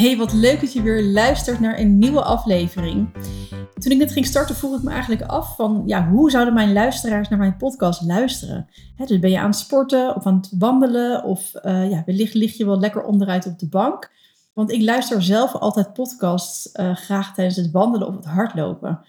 Hey, 0.00 0.16
wat 0.16 0.32
leuk 0.32 0.60
dat 0.60 0.72
je 0.72 0.82
weer 0.82 1.04
luistert 1.04 1.60
naar 1.60 1.78
een 1.78 1.98
nieuwe 1.98 2.22
aflevering. 2.22 3.08
Toen 3.78 3.92
ik 3.92 3.98
net 3.98 4.12
ging 4.12 4.26
starten, 4.26 4.54
vroeg 4.54 4.76
ik 4.76 4.82
me 4.82 4.90
eigenlijk 4.90 5.22
af 5.22 5.56
van, 5.56 5.82
ja, 5.86 6.08
hoe 6.08 6.30
zouden 6.30 6.54
mijn 6.54 6.72
luisteraars 6.72 7.28
naar 7.28 7.38
mijn 7.38 7.56
podcast 7.56 8.02
luisteren? 8.02 8.68
dus 8.96 9.18
ben 9.18 9.30
je 9.30 9.38
aan 9.38 9.50
het 9.50 9.58
sporten 9.58 10.16
of 10.16 10.26
aan 10.26 10.36
het 10.36 10.52
wandelen 10.58 11.24
of 11.24 11.52
uh, 11.62 11.90
ja, 11.90 12.02
wellicht 12.06 12.34
lig 12.34 12.56
je 12.56 12.64
wel 12.64 12.78
lekker 12.78 13.02
onderuit 13.02 13.46
op 13.46 13.58
de 13.58 13.68
bank. 13.68 14.10
Want 14.52 14.72
ik 14.72 14.82
luister 14.82 15.22
zelf 15.22 15.54
altijd 15.54 15.92
podcasts 15.92 16.70
uh, 16.72 16.94
graag 16.94 17.34
tijdens 17.34 17.56
het 17.56 17.70
wandelen 17.70 18.08
of 18.08 18.14
het 18.14 18.24
hardlopen. 18.24 19.00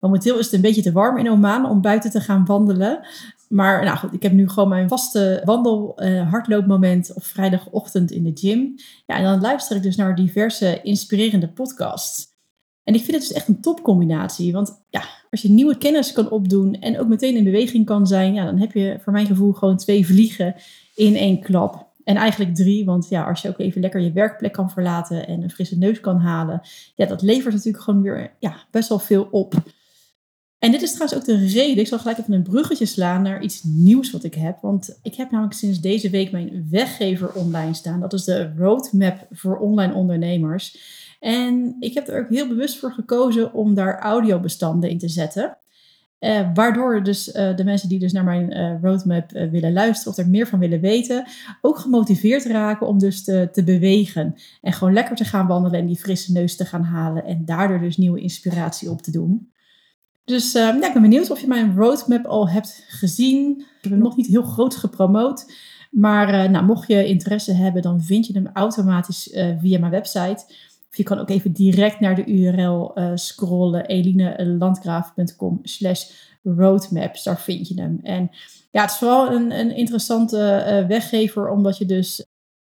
Momenteel 0.00 0.38
is 0.38 0.44
het 0.44 0.54
een 0.54 0.60
beetje 0.60 0.82
te 0.82 0.92
warm 0.92 1.18
in 1.18 1.30
Oman 1.30 1.70
om 1.70 1.80
buiten 1.80 2.10
te 2.10 2.20
gaan 2.20 2.44
wandelen. 2.44 3.06
Maar 3.48 3.84
nou 3.84 3.98
goed, 3.98 4.12
ik 4.12 4.22
heb 4.22 4.32
nu 4.32 4.48
gewoon 4.48 4.68
mijn 4.68 4.88
vaste 4.88 5.42
wandel 5.44 6.02
uh, 6.02 6.30
hardloopmoment 6.30 7.12
op 7.14 7.24
vrijdagochtend 7.24 8.10
in 8.10 8.24
de 8.24 8.30
gym. 8.34 8.74
Ja, 9.06 9.16
en 9.16 9.22
dan 9.22 9.40
luister 9.40 9.76
ik 9.76 9.82
dus 9.82 9.96
naar 9.96 10.14
diverse 10.14 10.82
inspirerende 10.82 11.48
podcasts. 11.48 12.26
En 12.84 12.94
ik 12.94 13.04
vind 13.04 13.16
het 13.16 13.28
dus 13.28 13.36
echt 13.36 13.48
een 13.48 13.60
topcombinatie. 13.60 14.52
Want 14.52 14.84
ja, 14.90 15.02
als 15.30 15.42
je 15.42 15.50
nieuwe 15.50 15.78
kennis 15.78 16.12
kan 16.12 16.30
opdoen 16.30 16.74
en 16.74 17.00
ook 17.00 17.08
meteen 17.08 17.36
in 17.36 17.44
beweging 17.44 17.86
kan 17.86 18.06
zijn, 18.06 18.34
ja, 18.34 18.44
dan 18.44 18.58
heb 18.58 18.72
je 18.72 18.98
voor 19.02 19.12
mijn 19.12 19.26
gevoel 19.26 19.52
gewoon 19.52 19.76
twee 19.76 20.06
vliegen 20.06 20.54
in 20.94 21.16
één 21.16 21.40
klap. 21.40 21.86
En 22.04 22.16
eigenlijk 22.16 22.54
drie, 22.54 22.84
want 22.84 23.08
ja, 23.08 23.24
als 23.24 23.42
je 23.42 23.48
ook 23.48 23.58
even 23.58 23.80
lekker 23.80 24.00
je 24.00 24.12
werkplek 24.12 24.52
kan 24.52 24.70
verlaten 24.70 25.26
en 25.26 25.42
een 25.42 25.50
frisse 25.50 25.78
neus 25.78 26.00
kan 26.00 26.18
halen, 26.18 26.60
ja, 26.94 27.06
dat 27.06 27.22
levert 27.22 27.54
natuurlijk 27.54 27.84
gewoon 27.84 28.02
weer 28.02 28.36
ja, 28.38 28.56
best 28.70 28.88
wel 28.88 28.98
veel 28.98 29.28
op. 29.30 29.54
En 30.58 30.70
dit 30.70 30.82
is 30.82 30.92
trouwens 30.92 31.18
ook 31.18 31.26
de 31.26 31.46
reden, 31.46 31.78
ik 31.78 31.86
zal 31.86 31.98
gelijk 31.98 32.18
even 32.18 32.32
een 32.32 32.42
bruggetje 32.42 32.86
slaan 32.86 33.22
naar 33.22 33.42
iets 33.42 33.62
nieuws 33.62 34.10
wat 34.10 34.24
ik 34.24 34.34
heb. 34.34 34.58
Want 34.60 34.98
ik 35.02 35.14
heb 35.14 35.30
namelijk 35.30 35.56
sinds 35.56 35.80
deze 35.80 36.10
week 36.10 36.30
mijn 36.30 36.66
weggever 36.70 37.32
online 37.32 37.74
staan. 37.74 38.00
Dat 38.00 38.12
is 38.12 38.24
de 38.24 38.52
Roadmap 38.56 39.26
voor 39.30 39.58
online 39.58 39.94
ondernemers. 39.94 40.96
En 41.20 41.76
ik 41.80 41.94
heb 41.94 42.08
er 42.08 42.20
ook 42.20 42.28
heel 42.28 42.48
bewust 42.48 42.78
voor 42.78 42.92
gekozen 42.92 43.52
om 43.52 43.74
daar 43.74 43.98
audiobestanden 43.98 44.90
in 44.90 44.98
te 44.98 45.08
zetten. 45.08 45.56
Uh, 46.20 46.48
waardoor 46.54 47.02
dus 47.02 47.28
uh, 47.28 47.56
de 47.56 47.64
mensen 47.64 47.88
die 47.88 47.98
dus 47.98 48.12
naar 48.12 48.24
mijn 48.24 48.56
uh, 48.56 48.82
roadmap 48.82 49.30
willen 49.30 49.72
luisteren 49.72 50.12
of 50.12 50.18
er 50.18 50.28
meer 50.28 50.46
van 50.46 50.58
willen 50.58 50.80
weten, 50.80 51.26
ook 51.60 51.78
gemotiveerd 51.78 52.44
raken 52.44 52.86
om 52.86 52.98
dus 52.98 53.24
te, 53.24 53.48
te 53.52 53.64
bewegen. 53.64 54.34
En 54.62 54.72
gewoon 54.72 54.92
lekker 54.92 55.16
te 55.16 55.24
gaan 55.24 55.46
wandelen 55.46 55.80
en 55.80 55.86
die 55.86 55.98
frisse 55.98 56.32
neus 56.32 56.56
te 56.56 56.64
gaan 56.64 56.82
halen 56.82 57.24
en 57.24 57.44
daardoor 57.44 57.80
dus 57.80 57.96
nieuwe 57.96 58.20
inspiratie 58.20 58.90
op 58.90 59.02
te 59.02 59.10
doen. 59.10 59.50
Dus 60.28 60.54
uh, 60.54 60.62
ja, 60.62 60.86
ik 60.86 60.92
ben 60.92 61.02
benieuwd 61.02 61.30
of 61.30 61.40
je 61.40 61.46
mijn 61.46 61.76
roadmap 61.76 62.26
al 62.26 62.48
hebt 62.48 62.84
gezien. 62.88 63.60
Ik 63.60 63.82
heb 63.82 63.92
hem 63.92 64.00
nog 64.00 64.16
niet 64.16 64.26
heel 64.26 64.42
groot 64.42 64.76
gepromoot. 64.76 65.52
Maar 65.90 66.34
uh, 66.34 66.50
nou, 66.50 66.64
mocht 66.64 66.88
je 66.88 67.06
interesse 67.06 67.52
hebben, 67.52 67.82
dan 67.82 68.02
vind 68.02 68.26
je 68.26 68.32
hem 68.32 68.50
automatisch 68.52 69.32
uh, 69.32 69.54
via 69.60 69.78
mijn 69.78 69.92
website. 69.92 70.44
Of 70.90 70.96
je 70.96 71.02
kan 71.02 71.18
ook 71.18 71.30
even 71.30 71.52
direct 71.52 72.00
naar 72.00 72.14
de 72.14 72.24
URL 72.24 72.92
scrollen. 73.14 73.86
elinelandgraaf.com 73.86 75.58
slash 75.62 76.10
roadmaps. 76.42 77.22
Daar 77.22 77.40
vind 77.40 77.68
je 77.68 77.80
hem. 77.80 78.00
En 78.02 78.30
ja, 78.70 78.80
het 78.80 78.90
is 78.90 78.96
vooral 78.96 79.32
een, 79.32 79.58
een 79.58 79.76
interessante 79.76 80.84
weggever. 80.88 81.48
Omdat 81.48 81.78
je 81.78 81.86
dus 81.86 82.26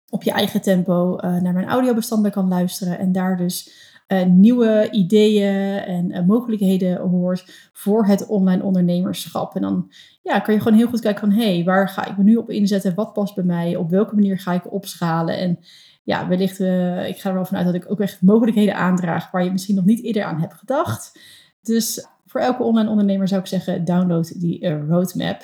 op 0.10 0.24
je 0.24 0.32
eigen 0.32 0.62
tempo 0.62 1.16
naar 1.22 1.54
mijn 1.54 1.68
audiobestanden 1.68 2.32
kan 2.32 2.48
luisteren. 2.48 3.00
En 3.00 3.12
daar 3.12 3.38
dus 3.38 3.89
uh, 4.12 4.24
nieuwe 4.26 4.88
ideeën 4.92 5.78
en 5.78 6.12
uh, 6.12 6.26
mogelijkheden 6.26 6.98
hoort 6.98 7.70
voor 7.74 8.06
het 8.06 8.26
online 8.26 8.64
ondernemerschap. 8.64 9.56
En 9.56 9.62
dan 9.62 9.92
ja, 10.22 10.40
kan 10.40 10.54
je 10.54 10.62
gewoon 10.62 10.78
heel 10.78 10.88
goed 10.88 11.00
kijken 11.00 11.28
van 11.28 11.38
hé, 11.38 11.56
hey, 11.56 11.64
waar 11.64 11.90
ga 11.90 12.06
ik 12.06 12.18
me 12.18 12.24
nu 12.24 12.36
op 12.36 12.50
inzetten? 12.50 12.96
Wat 12.96 13.14
past 13.14 13.36
bij 13.36 13.44
mij? 13.44 13.76
Op 13.76 13.90
welke 13.90 14.16
manier 14.16 14.40
ga 14.40 14.54
ik 14.54 14.74
opschalen? 14.74 15.38
En 15.38 15.60
ja, 16.04 16.28
wellicht, 16.28 16.60
uh, 16.60 17.08
ik 17.08 17.20
ga 17.20 17.30
er 17.30 17.36
wel 17.36 17.46
vanuit 17.46 17.66
dat 17.66 17.76
ik 17.76 17.92
ook 17.92 18.00
echt 18.00 18.22
mogelijkheden 18.22 18.76
aandraag 18.76 19.32
waar 19.32 19.44
je 19.44 19.52
misschien 19.52 19.76
nog 19.76 19.86
niet 19.86 20.04
eerder 20.04 20.24
aan 20.24 20.40
hebt 20.40 20.54
gedacht. 20.54 21.20
Dus 21.62 22.08
voor 22.26 22.42
elke 22.42 22.64
online 22.64 22.90
ondernemer 22.90 23.28
zou 23.28 23.42
ik 23.42 23.48
zeggen, 23.48 23.86
download 23.86 24.40
die 24.40 24.70
roadmap. 24.70 25.42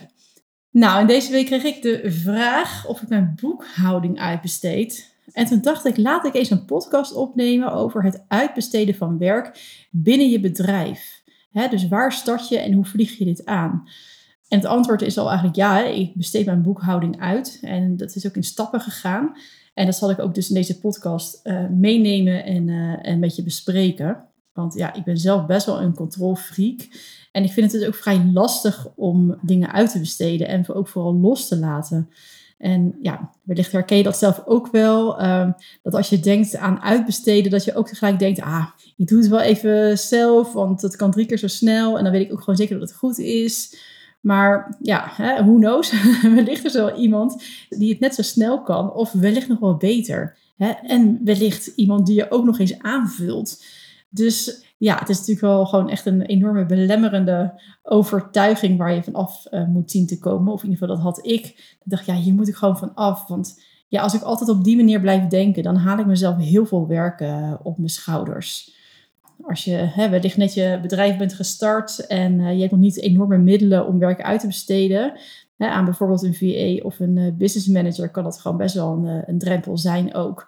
Nou, 0.71 0.99
en 0.99 1.07
deze 1.07 1.31
week 1.31 1.45
kreeg 1.45 1.63
ik 1.63 1.81
de 1.81 2.11
vraag 2.11 2.87
of 2.87 3.01
ik 3.01 3.09
mijn 3.09 3.37
boekhouding 3.41 4.19
uitbesteed. 4.19 5.14
En 5.35 5.45
toen 5.45 5.61
dacht 5.61 5.85
ik, 5.85 5.97
laat 5.97 6.25
ik 6.25 6.33
eens 6.33 6.49
een 6.49 6.65
podcast 6.65 7.13
opnemen 7.13 7.71
over 7.71 8.03
het 8.03 8.23
uitbesteden 8.27 8.95
van 8.95 9.17
werk 9.17 9.59
binnen 9.91 10.29
je 10.29 10.39
bedrijf. 10.39 11.23
dus 11.69 11.87
waar 11.87 12.13
start 12.13 12.49
je 12.49 12.57
en 12.57 12.73
hoe 12.73 12.85
vlieg 12.85 13.17
je 13.17 13.25
dit 13.25 13.45
aan? 13.45 13.87
En 14.47 14.57
het 14.57 14.67
antwoord 14.67 15.01
is 15.01 15.17
al 15.17 15.27
eigenlijk 15.27 15.57
ja, 15.57 15.83
ik 15.83 16.15
besteed 16.15 16.45
mijn 16.45 16.61
boekhouding 16.61 17.19
uit. 17.19 17.57
En 17.61 17.97
dat 17.97 18.15
is 18.15 18.27
ook 18.27 18.35
in 18.35 18.43
stappen 18.43 18.81
gegaan. 18.81 19.31
En 19.73 19.85
dat 19.85 19.95
zal 19.95 20.09
ik 20.09 20.19
ook 20.19 20.35
dus 20.35 20.49
in 20.49 20.55
deze 20.55 20.79
podcast 20.79 21.39
uh, 21.43 21.69
meenemen 21.69 22.43
en, 22.43 22.67
uh, 22.67 23.07
en 23.07 23.19
met 23.19 23.35
je 23.35 23.43
bespreken. 23.43 24.23
Want 24.53 24.73
ja, 24.73 24.93
ik 24.93 25.03
ben 25.03 25.17
zelf 25.17 25.45
best 25.45 25.65
wel 25.65 25.81
een 25.81 25.95
controlfreak. 25.95 26.87
En 27.31 27.43
ik 27.43 27.51
vind 27.51 27.71
het 27.71 27.81
dus 27.81 27.89
ook 27.89 27.95
vrij 27.95 28.25
lastig 28.33 28.87
om 28.95 29.37
dingen 29.41 29.71
uit 29.71 29.91
te 29.91 29.99
besteden 29.99 30.47
en 30.47 30.69
ook 30.69 30.87
vooral 30.87 31.15
los 31.15 31.47
te 31.47 31.57
laten. 31.57 32.09
En 32.57 32.97
ja, 33.01 33.31
wellicht 33.43 33.71
herken 33.71 33.97
je 33.97 34.03
dat 34.03 34.17
zelf 34.17 34.43
ook 34.45 34.67
wel. 34.71 35.23
Um, 35.23 35.55
dat 35.83 35.93
als 35.93 36.09
je 36.09 36.19
denkt 36.19 36.57
aan 36.57 36.81
uitbesteden, 36.81 37.51
dat 37.51 37.63
je 37.63 37.75
ook 37.75 37.87
tegelijk 37.87 38.19
denkt, 38.19 38.41
ah, 38.41 38.65
ik 38.97 39.07
doe 39.07 39.17
het 39.17 39.27
wel 39.27 39.41
even 39.41 39.97
zelf, 39.97 40.53
want 40.53 40.81
het 40.81 40.95
kan 40.95 41.11
drie 41.11 41.25
keer 41.25 41.37
zo 41.37 41.47
snel. 41.47 41.97
En 41.97 42.03
dan 42.03 42.13
weet 42.13 42.25
ik 42.25 42.31
ook 42.31 42.39
gewoon 42.39 42.55
zeker 42.55 42.79
dat 42.79 42.89
het 42.89 42.97
goed 42.97 43.19
is. 43.19 43.77
Maar 44.21 44.77
ja, 44.81 45.05
hè, 45.11 45.43
who 45.43 45.55
knows? 45.55 45.93
wellicht 46.35 46.65
is 46.65 46.75
er 46.75 46.85
wel 46.85 46.97
iemand 46.97 47.43
die 47.69 47.89
het 47.89 47.99
net 47.99 48.15
zo 48.15 48.21
snel 48.21 48.61
kan, 48.61 48.93
of 48.93 49.11
wellicht 49.11 49.47
nog 49.47 49.59
wel 49.59 49.77
beter. 49.77 50.37
Hè? 50.57 50.69
En 50.69 51.19
wellicht 51.23 51.71
iemand 51.75 52.05
die 52.05 52.15
je 52.15 52.31
ook 52.31 52.45
nog 52.45 52.59
eens 52.59 52.79
aanvult. 52.79 53.63
Dus 54.15 54.65
ja, 54.77 54.99
het 54.99 55.09
is 55.09 55.17
natuurlijk 55.17 55.45
wel 55.45 55.65
gewoon 55.65 55.89
echt 55.89 56.05
een 56.05 56.21
enorme 56.21 56.65
belemmerende 56.65 57.61
overtuiging 57.83 58.77
waar 58.77 58.93
je 58.93 59.03
van 59.03 59.13
af 59.13 59.45
uh, 59.51 59.67
moet 59.67 59.91
zien 59.91 60.07
te 60.07 60.19
komen. 60.19 60.53
Of 60.53 60.63
in 60.63 60.69
ieder 60.69 60.87
geval, 60.87 60.95
dat 60.95 61.13
had 61.13 61.25
ik. 61.25 61.45
Ik 61.45 61.81
dacht, 61.83 62.05
ja, 62.05 62.15
hier 62.15 62.33
moet 62.33 62.47
ik 62.47 62.55
gewoon 62.55 62.77
van 62.77 62.93
af. 62.93 63.27
Want 63.27 63.63
ja, 63.87 64.01
als 64.01 64.13
ik 64.13 64.21
altijd 64.21 64.49
op 64.49 64.63
die 64.63 64.75
manier 64.75 64.99
blijf 64.99 65.27
denken, 65.27 65.63
dan 65.63 65.75
haal 65.75 65.99
ik 65.99 66.05
mezelf 66.05 66.37
heel 66.37 66.65
veel 66.65 66.87
werk 66.87 67.21
uh, 67.21 67.53
op 67.63 67.77
mijn 67.77 67.89
schouders. 67.89 68.73
Als 69.41 69.63
je 69.63 69.71
hè, 69.71 70.09
wellicht 70.09 70.37
net 70.37 70.53
je 70.53 70.79
bedrijf 70.81 71.17
bent 71.17 71.33
gestart 71.33 72.07
en 72.07 72.39
uh, 72.39 72.53
je 72.53 72.59
hebt 72.59 72.71
nog 72.71 72.79
niet 72.79 73.01
enorme 73.01 73.37
middelen 73.37 73.87
om 73.87 73.99
werk 73.99 74.21
uit 74.21 74.39
te 74.39 74.47
besteden. 74.47 75.13
Hè, 75.57 75.67
aan 75.67 75.85
bijvoorbeeld 75.85 76.23
een 76.23 76.35
VA 76.35 76.85
of 76.85 76.99
een 76.99 77.35
business 77.37 77.67
manager 77.67 78.09
kan 78.09 78.23
dat 78.23 78.39
gewoon 78.39 78.57
best 78.57 78.75
wel 78.75 78.91
een, 78.91 79.23
een 79.25 79.39
drempel 79.39 79.77
zijn 79.77 80.13
ook 80.13 80.47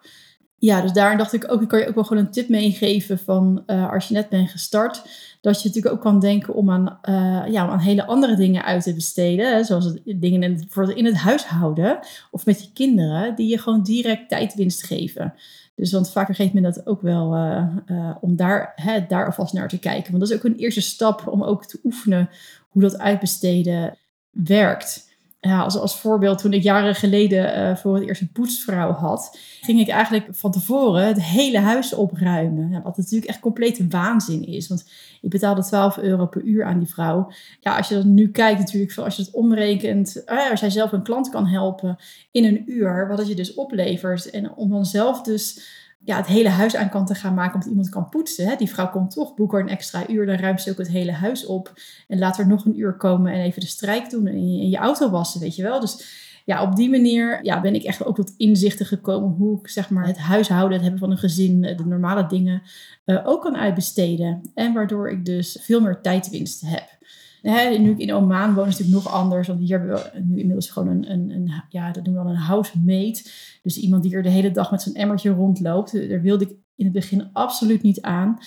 ja, 0.60 0.82
dus 0.82 0.92
daar 0.92 1.18
dacht 1.18 1.34
ik 1.34 1.52
ook, 1.52 1.62
ik 1.62 1.68
kan 1.68 1.80
je 1.80 1.88
ook 1.88 1.96
wel 1.96 2.04
gewoon 2.04 2.24
een 2.26 2.32
tip 2.32 2.50
meegeven 2.50 3.20
van 3.20 3.64
uh, 3.68 3.92
als 3.92 4.08
je 4.08 4.14
net 4.14 4.30
bent 4.30 4.50
gestart, 4.50 5.02
dat 5.42 5.62
je 5.62 5.68
natuurlijk 5.68 5.96
ook 5.96 6.02
kan 6.02 6.20
denken 6.20 6.54
om 6.54 6.72
aan, 6.72 7.00
uh, 7.10 7.52
ja, 7.52 7.64
om 7.64 7.70
aan 7.70 7.80
hele 7.80 8.06
andere 8.06 8.36
dingen 8.36 8.64
uit 8.64 8.84
te 8.84 8.94
besteden. 8.94 9.66
Zoals 9.66 9.94
dingen 10.04 10.44
in 10.44 10.54
het, 10.54 10.96
in 10.96 11.06
het 11.06 11.16
huishouden 11.16 12.00
of 12.32 12.46
met 12.46 12.64
je 12.64 12.72
kinderen, 12.74 13.36
die 13.36 13.48
je 13.48 13.58
gewoon 13.58 13.84
direct 13.84 14.30
tijdwinst 14.30 14.84
geven. 14.84 15.34
Dus 15.76 15.92
want 15.92 16.12
vaker 16.12 16.36
geeft 16.36 16.54
men 16.54 16.64
dat 16.64 16.88
ook 16.88 17.02
wel 17.02 17.36
uh, 17.36 18.16
om 18.22 18.36
daar, 18.36 18.72
hè, 18.76 19.06
daar 19.08 19.26
alvast 19.26 19.54
naar 19.54 19.68
te 19.68 19.80
kijken. 19.80 20.12
Want 20.12 20.24
dat 20.24 20.32
is 20.32 20.38
ook 20.38 20.44
een 20.44 20.58
eerste 20.58 20.82
stap 20.82 21.28
om 21.28 21.44
ook 21.44 21.66
te 21.66 21.80
oefenen 21.84 22.30
hoe 22.70 22.82
dat 22.82 22.98
uitbesteden 22.98 23.98
werkt 24.32 25.07
ja, 25.40 25.62
als, 25.62 25.78
als 25.78 26.00
voorbeeld, 26.00 26.40
toen 26.40 26.54
ik 26.54 26.64
jaren 26.64 26.96
geleden 26.96 27.58
uh, 27.58 27.76
voor 27.76 27.96
het 27.96 28.08
eerst 28.08 28.22
een 28.22 28.32
poetsvrouw 28.32 28.92
had, 28.92 29.38
ging 29.62 29.80
ik 29.80 29.88
eigenlijk 29.88 30.28
van 30.32 30.52
tevoren 30.52 31.08
het 31.08 31.24
hele 31.24 31.60
huis 31.60 31.94
opruimen. 31.94 32.82
Wat 32.84 32.98
natuurlijk 32.98 33.30
echt 33.30 33.40
complete 33.40 33.88
waanzin 33.88 34.48
is. 34.48 34.68
Want 34.68 34.90
ik 35.22 35.30
betaalde 35.30 35.64
12 35.64 35.98
euro 35.98 36.26
per 36.26 36.42
uur 36.42 36.66
aan 36.66 36.80
die 36.80 36.88
vrouw. 36.88 37.32
Ja, 37.60 37.78
als 37.78 37.88
je 37.88 37.96
dat 37.96 38.06
nu 38.06 38.32
kijkt, 38.32 38.60
natuurlijk, 38.60 38.98
als 38.98 39.16
je 39.16 39.22
het 39.22 39.34
omrekent, 39.34 40.24
uh, 40.26 40.50
als 40.52 40.60
jij 40.60 40.70
zelf 40.70 40.92
een 40.92 41.04
klant 41.04 41.30
kan 41.30 41.48
helpen 41.48 41.98
in 42.32 42.46
een 42.46 42.64
uur, 42.66 43.08
wat 43.08 43.18
het 43.18 43.28
je 43.28 43.36
dus 43.36 43.54
oplevert. 43.54 44.30
En 44.30 44.54
om 44.56 44.70
dan 44.70 44.86
zelf 44.86 45.22
dus 45.22 45.60
ja, 46.08 46.18
het 46.18 46.26
hele 46.26 46.50
huis 46.50 46.76
aan 46.76 46.90
kan 46.90 47.06
te 47.06 47.16
gaan 47.16 47.34
maken 47.34 47.54
omdat 47.54 47.70
iemand 47.70 47.90
kan 47.90 48.10
poetsen. 48.10 48.48
Hè? 48.48 48.56
Die 48.56 48.70
vrouw 48.70 48.90
komt 48.90 49.12
toch, 49.12 49.36
boek 49.36 49.54
er 49.54 49.60
een 49.60 49.70
extra 49.70 50.10
uur, 50.10 50.26
dan 50.26 50.36
ruimt 50.36 50.62
ze 50.62 50.72
ook 50.72 50.78
het 50.78 50.88
hele 50.88 51.12
huis 51.12 51.46
op. 51.46 51.74
En 52.08 52.20
laat 52.20 52.38
er 52.38 52.48
nog 52.48 52.66
een 52.66 52.80
uur 52.80 52.94
komen 52.94 53.34
en 53.34 53.40
even 53.40 53.62
de 53.62 53.68
strijk 53.68 54.10
doen 54.10 54.26
en 54.28 54.70
je, 54.70 54.78
auto 54.78 55.10
wassen, 55.10 55.42
weet 55.42 55.56
je 55.56 55.64
wel. 55.64 55.80
Dus 55.80 56.06
ja, 56.46 56.62
op 56.62 56.76
die 56.76 56.90
manier 56.90 57.40
ja, 57.44 57.62
ben 57.62 57.76
ik 57.76 57.84
echt 57.84 58.06
ook 58.06 58.16
tot 58.16 58.34
inzichten 58.38 58.86
gekomen 58.86 59.30
hoe 59.30 59.60
ik 59.60 59.68
zeg 59.68 59.90
maar, 59.90 60.08
het 60.08 60.18
huishouden, 60.18 60.74
het 60.74 60.82
hebben 60.82 61.00
van 61.00 61.12
een 61.12 61.18
gezin, 61.18 61.62
de 61.62 61.86
normale 61.86 62.28
dingen 62.28 62.62
ook 63.24 63.42
kan 63.42 63.58
uitbesteden. 63.58 64.42
En 64.54 64.74
waardoor 64.74 65.10
ik 65.10 65.26
dus 65.26 65.58
veel 65.62 65.82
meer 65.82 66.02
tijdwinst 66.02 66.62
heb. 66.66 66.90
Nu 67.54 67.92
ik 67.92 67.98
in 67.98 68.14
Oman 68.14 68.54
woon, 68.54 68.68
is 68.68 68.78
het 68.78 68.88
natuurlijk 68.88 69.06
nog 69.06 69.22
anders. 69.22 69.48
Want 69.48 69.60
hier 69.60 69.80
hebben 69.80 69.96
we 69.96 70.20
nu 70.20 70.40
inmiddels 70.40 70.70
gewoon 70.70 70.88
een, 70.88 71.12
een, 71.12 71.30
een 71.30 71.52
ja, 71.70 71.92
dat 71.92 72.04
noemen 72.04 72.24
we 72.24 72.28
dan 72.28 72.38
een 72.38 72.44
housemate. 72.44 73.30
Dus 73.62 73.78
iemand 73.78 74.04
die 74.04 74.16
er 74.16 74.24
de 74.24 74.30
hele 74.30 74.52
dag 74.52 74.72
met 74.72 74.82
zijn 74.82 74.96
emmertje 74.96 75.30
rondloopt. 75.30 76.10
Daar 76.10 76.22
wilde 76.22 76.44
ik 76.44 76.56
in 76.76 76.86
het 76.86 76.94
begin 76.94 77.30
absoluut 77.34 77.82
niet 77.82 78.02
aan. 78.02 78.38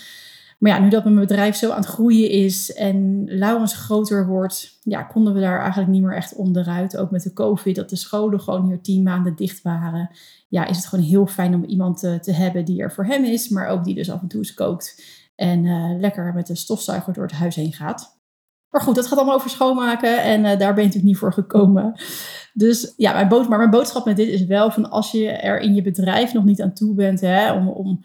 Maar 0.59 0.71
ja, 0.71 0.79
nu 0.79 0.89
dat 0.89 1.05
mijn 1.05 1.17
bedrijf 1.17 1.57
zo 1.57 1.71
aan 1.71 1.81
het 1.81 1.89
groeien 1.89 2.31
is 2.31 2.73
en 2.73 3.25
Laurens 3.25 3.75
groter 3.75 4.27
wordt, 4.27 4.79
ja, 4.83 5.03
konden 5.03 5.35
we 5.35 5.41
daar 5.41 5.61
eigenlijk 5.61 5.91
niet 5.91 6.03
meer 6.03 6.17
echt 6.17 6.35
onderuit. 6.35 6.97
Ook 6.97 7.11
met 7.11 7.23
de 7.23 7.33
COVID, 7.33 7.77
dat 7.77 7.91
de 7.91 7.97
scholen 7.97 8.41
gewoon 8.41 8.67
hier 8.67 8.81
tien 8.81 9.03
maanden 9.03 9.37
dicht 9.37 9.63
waren. 9.63 10.11
Ja, 10.49 10.67
is 10.67 10.77
het 10.77 10.87
gewoon 10.87 11.05
heel 11.05 11.27
fijn 11.27 11.55
om 11.55 11.65
iemand 11.65 11.99
te, 11.99 12.19
te 12.21 12.33
hebben 12.33 12.65
die 12.65 12.83
er 12.83 12.93
voor 12.93 13.05
hem 13.05 13.25
is, 13.25 13.49
maar 13.49 13.69
ook 13.69 13.85
die 13.85 13.95
dus 13.95 14.11
af 14.11 14.21
en 14.21 14.29
toe 14.29 14.41
eens 14.41 14.55
kookt. 14.55 15.03
En 15.35 15.65
uh, 15.65 15.99
lekker 15.99 16.35
met 16.35 16.47
de 16.47 16.55
stofzuiger 16.55 17.13
door 17.13 17.25
het 17.25 17.33
huis 17.33 17.55
heen 17.55 17.73
gaat. 17.73 18.20
Maar 18.71 18.81
goed, 18.81 18.95
dat 18.95 19.07
gaat 19.07 19.19
allemaal 19.19 19.37
over 19.37 19.51
schoonmaken 19.51 20.23
en 20.23 20.41
uh, 20.41 20.45
daar 20.45 20.59
ben 20.59 20.69
je 20.69 20.75
natuurlijk 20.75 21.05
niet 21.05 21.17
voor 21.17 21.33
gekomen. 21.33 21.93
Dus 22.53 22.95
ja, 22.97 23.13
mijn 23.13 23.29
bood, 23.29 23.49
maar 23.49 23.59
mijn 23.59 23.71
boodschap 23.71 24.05
met 24.05 24.17
dit 24.17 24.29
is 24.29 24.45
wel 24.45 24.71
van 24.71 24.91
als 24.91 25.11
je 25.11 25.29
er 25.29 25.61
in 25.61 25.75
je 25.75 25.83
bedrijf 25.83 26.33
nog 26.33 26.45
niet 26.45 26.63
aan 26.63 26.73
toe 26.73 26.95
bent 26.95 27.21
hè, 27.21 27.53
om, 27.53 27.69
om 27.69 28.01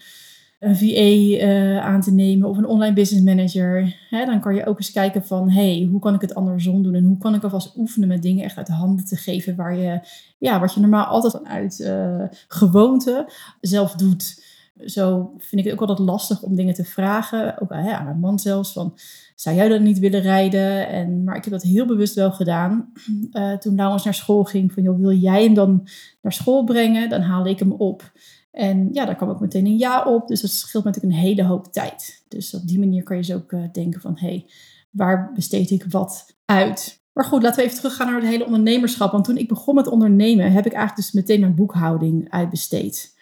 een 0.60 0.76
VA 0.76 1.46
eh, 1.46 1.78
aan 1.78 2.02
te 2.02 2.12
nemen 2.12 2.50
of 2.50 2.58
een 2.58 2.66
online 2.66 2.94
business 2.94 3.26
manager, 3.26 3.96
hè, 4.10 4.26
dan 4.26 4.40
kan 4.40 4.56
je 4.56 4.66
ook 4.66 4.78
eens 4.78 4.92
kijken 4.92 5.26
van 5.26 5.50
hey, 5.50 5.88
hoe 5.92 6.00
kan 6.00 6.14
ik 6.14 6.22
het 6.22 6.36
andersom 6.36 6.84
doen 6.84 6.94
en 6.94 7.04
hoe 7.04 7.18
kan 7.18 7.36
ik 7.36 7.44
alvast 7.44 7.78
oefenen 7.78 8.08
met 8.08 8.22
dingen 8.22 8.44
echt 8.44 8.58
uit 8.58 8.68
de 8.68 8.74
handen 8.74 9.06
te 9.06 9.16
geven 9.16 9.56
waar 9.56 9.76
je, 9.76 10.00
ja, 10.38 10.60
wat 10.60 10.74
je 10.74 10.80
normaal 10.80 11.06
altijd 11.06 11.34
vanuit 11.34 11.80
uh, 11.80 12.24
gewoonte 12.48 13.30
zelf 13.62 13.94
doet. 13.94 14.44
Zo 14.86 15.33
vind 15.38 15.62
ik 15.62 15.63
het 15.63 15.74
ook 15.74 15.89
altijd 15.89 16.07
lastig 16.07 16.42
om 16.42 16.56
dingen 16.56 16.74
te 16.74 16.86
vragen, 16.86 17.62
ook 17.62 17.72
aan 17.72 18.06
mijn 18.06 18.19
man 18.19 18.39
zelfs, 18.39 18.74
van 18.74 18.98
zou 19.36 19.56
jij 19.56 19.69
dan 19.69 19.83
niet 19.83 20.00
willen 20.00 20.22
rijden? 20.22 20.88
En, 20.88 21.24
maar 21.24 21.36
ik 21.36 21.44
heb 21.44 21.54
dat 21.54 21.63
heel 21.63 21.86
bewust 21.86 22.16
wel 22.16 22.31
gedaan. 22.31 22.92
Uh, 23.31 23.54
toen 23.62 23.75
Laurens 23.75 24.04
naar 24.04 24.13
school 24.13 24.44
ging, 24.44 24.74
van 24.74 24.83
joh, 24.83 25.00
wil 25.00 25.12
jij 25.12 25.44
hem 25.44 25.54
dan 25.54 25.88
naar 26.22 26.33
school 26.33 26.63
brengen? 26.63 27.10
Dan 27.10 27.22
haalde 27.22 27.50
ik 27.50 27.60
hem 27.60 27.72
op. 27.72 28.12
En 28.51 28.89
ja, 28.92 29.06
daar 29.06 29.16
kwam 29.16 29.30
ook 29.30 29.39
meteen 29.39 29.66
een 29.66 29.77
ja 29.77 30.04
op. 30.04 30.27
Dus 30.27 30.42
dat 30.42 30.51
scheelt 30.51 30.83
natuurlijk 30.83 31.13
een 31.13 31.19
hele 31.19 31.44
hoop 31.44 31.66
tijd. 31.72 32.24
Dus 32.27 32.54
op 32.54 32.68
die 32.68 32.80
manier 32.80 33.04
kan 33.04 33.16
je 33.16 33.22
dus 33.22 33.36
ook 33.36 33.51
uh, 33.51 33.63
denken 33.72 34.01
van, 34.01 34.18
hé, 34.18 34.27
hey, 34.27 34.45
waar 34.89 35.31
besteed 35.33 35.72
ik 35.72 35.86
wat 35.89 36.36
uit? 36.45 37.04
Maar 37.13 37.25
goed, 37.25 37.42
laten 37.42 37.57
we 37.57 37.63
even 37.63 37.77
teruggaan 37.77 38.07
naar 38.07 38.22
het 38.22 38.30
hele 38.30 38.45
ondernemerschap. 38.45 39.12
Want 39.12 39.25
toen 39.25 39.38
ik 39.38 39.48
begon 39.48 39.75
met 39.75 39.88
ondernemen, 39.88 40.51
heb 40.51 40.66
ik 40.66 40.74
eigenlijk 40.74 40.95
dus 40.95 41.12
meteen 41.12 41.39
mijn 41.39 41.56
boekhouding 41.56 42.30
uitbesteed. 42.30 43.15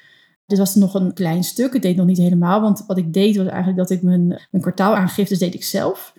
Dit 0.45 0.57
was 0.57 0.75
nog 0.75 0.94
een 0.94 1.13
klein 1.13 1.44
stuk. 1.44 1.74
Het 1.74 1.81
deed 1.81 1.95
nog 1.95 2.06
niet 2.06 2.18
helemaal, 2.18 2.62
want 2.62 2.84
wat 2.88 2.98
ik 2.98 3.13
deed 3.13 3.38
was 3.38 3.48
eigenlijk 3.48 3.78
dat 3.78 3.90
ik 3.90 4.01
mijn, 4.01 4.28
mijn 4.28 4.62
kwartaalaangiftes 4.62 5.40
deed 5.40 5.54
ik 5.54 5.63
zelf. 5.63 6.13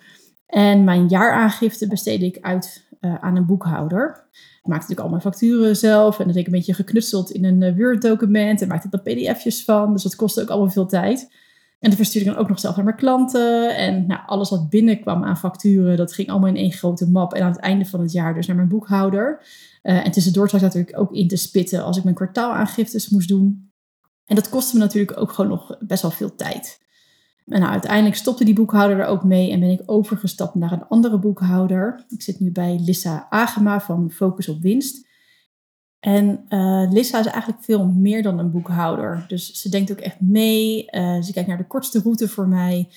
En 0.46 0.84
mijn 0.84 1.08
jaaraangifte 1.08 1.86
besteedde 1.86 2.26
ik 2.26 2.38
uit 2.40 2.86
uh, 3.00 3.14
aan 3.20 3.36
een 3.36 3.46
boekhouder. 3.46 4.26
Ik 4.32 4.70
maakte 4.70 4.72
natuurlijk 4.72 5.00
al 5.00 5.08
mijn 5.08 5.20
facturen 5.20 5.76
zelf 5.76 6.18
en 6.18 6.24
dat 6.24 6.34
deed 6.34 6.46
ik 6.46 6.52
een 6.52 6.58
beetje 6.58 6.74
geknutseld 6.74 7.30
in 7.30 7.44
een 7.44 7.60
uh, 7.60 7.76
Word-document 7.76 8.62
en 8.62 8.68
maakte 8.68 8.88
er 8.90 9.00
pdf'jes 9.00 9.64
van. 9.64 9.92
Dus 9.92 10.02
dat 10.02 10.16
kostte 10.16 10.40
ook 10.42 10.48
allemaal 10.48 10.70
veel 10.70 10.86
tijd. 10.86 11.32
En 11.78 11.90
dat 11.90 11.98
verstuurde 11.98 12.28
ik 12.28 12.34
dan 12.34 12.42
ook 12.42 12.48
nog 12.48 12.60
zelf 12.60 12.76
naar 12.76 12.84
mijn 12.84 12.96
klanten. 12.96 13.76
En 13.76 14.06
nou, 14.06 14.20
alles 14.26 14.50
wat 14.50 14.70
binnenkwam 14.70 15.24
aan 15.24 15.36
facturen, 15.36 15.96
dat 15.96 16.12
ging 16.12 16.28
allemaal 16.28 16.48
in 16.48 16.56
één 16.56 16.72
grote 16.72 17.10
map. 17.10 17.34
En 17.34 17.42
aan 17.42 17.52
het 17.52 17.60
einde 17.60 17.84
van 17.84 18.00
het 18.00 18.12
jaar 18.12 18.34
dus 18.34 18.46
naar 18.46 18.56
mijn 18.56 18.68
boekhouder. 18.68 19.42
Uh, 19.82 20.06
en 20.06 20.10
tussendoor 20.10 20.48
zat 20.48 20.60
ik 20.60 20.66
natuurlijk 20.66 20.98
ook 20.98 21.12
in 21.12 21.28
te 21.28 21.36
spitten 21.36 21.84
als 21.84 21.96
ik 21.96 22.04
mijn 22.04 22.16
kwartaalaangiftes 22.16 23.08
moest 23.08 23.28
doen. 23.28 23.72
En 24.26 24.34
dat 24.34 24.48
kostte 24.48 24.76
me 24.76 24.82
natuurlijk 24.82 25.20
ook 25.20 25.32
gewoon 25.32 25.50
nog 25.50 25.76
best 25.80 26.02
wel 26.02 26.10
veel 26.10 26.34
tijd. 26.34 26.82
En 27.46 27.60
nou, 27.60 27.72
uiteindelijk 27.72 28.16
stopte 28.16 28.44
die 28.44 28.54
boekhouder 28.54 28.98
er 28.98 29.06
ook 29.06 29.24
mee 29.24 29.50
en 29.50 29.60
ben 29.60 29.70
ik 29.70 29.82
overgestapt 29.86 30.54
naar 30.54 30.72
een 30.72 30.88
andere 30.88 31.18
boekhouder. 31.18 32.04
Ik 32.08 32.22
zit 32.22 32.40
nu 32.40 32.50
bij 32.50 32.80
Lissa 32.84 33.26
Agema 33.30 33.80
van 33.80 34.10
Focus 34.10 34.48
op 34.48 34.60
Winst. 34.60 35.06
En 36.00 36.44
uh, 36.48 36.92
Lissa 36.92 37.18
is 37.18 37.26
eigenlijk 37.26 37.62
veel 37.62 37.86
meer 37.86 38.22
dan 38.22 38.38
een 38.38 38.50
boekhouder. 38.50 39.24
Dus 39.28 39.52
ze 39.52 39.68
denkt 39.68 39.90
ook 39.90 39.98
echt 39.98 40.20
mee. 40.20 40.88
Uh, 40.90 41.22
ze 41.22 41.32
kijkt 41.32 41.48
naar 41.48 41.58
de 41.58 41.66
kortste 41.66 42.00
route 42.00 42.28
voor 42.28 42.48
mij. 42.48 42.88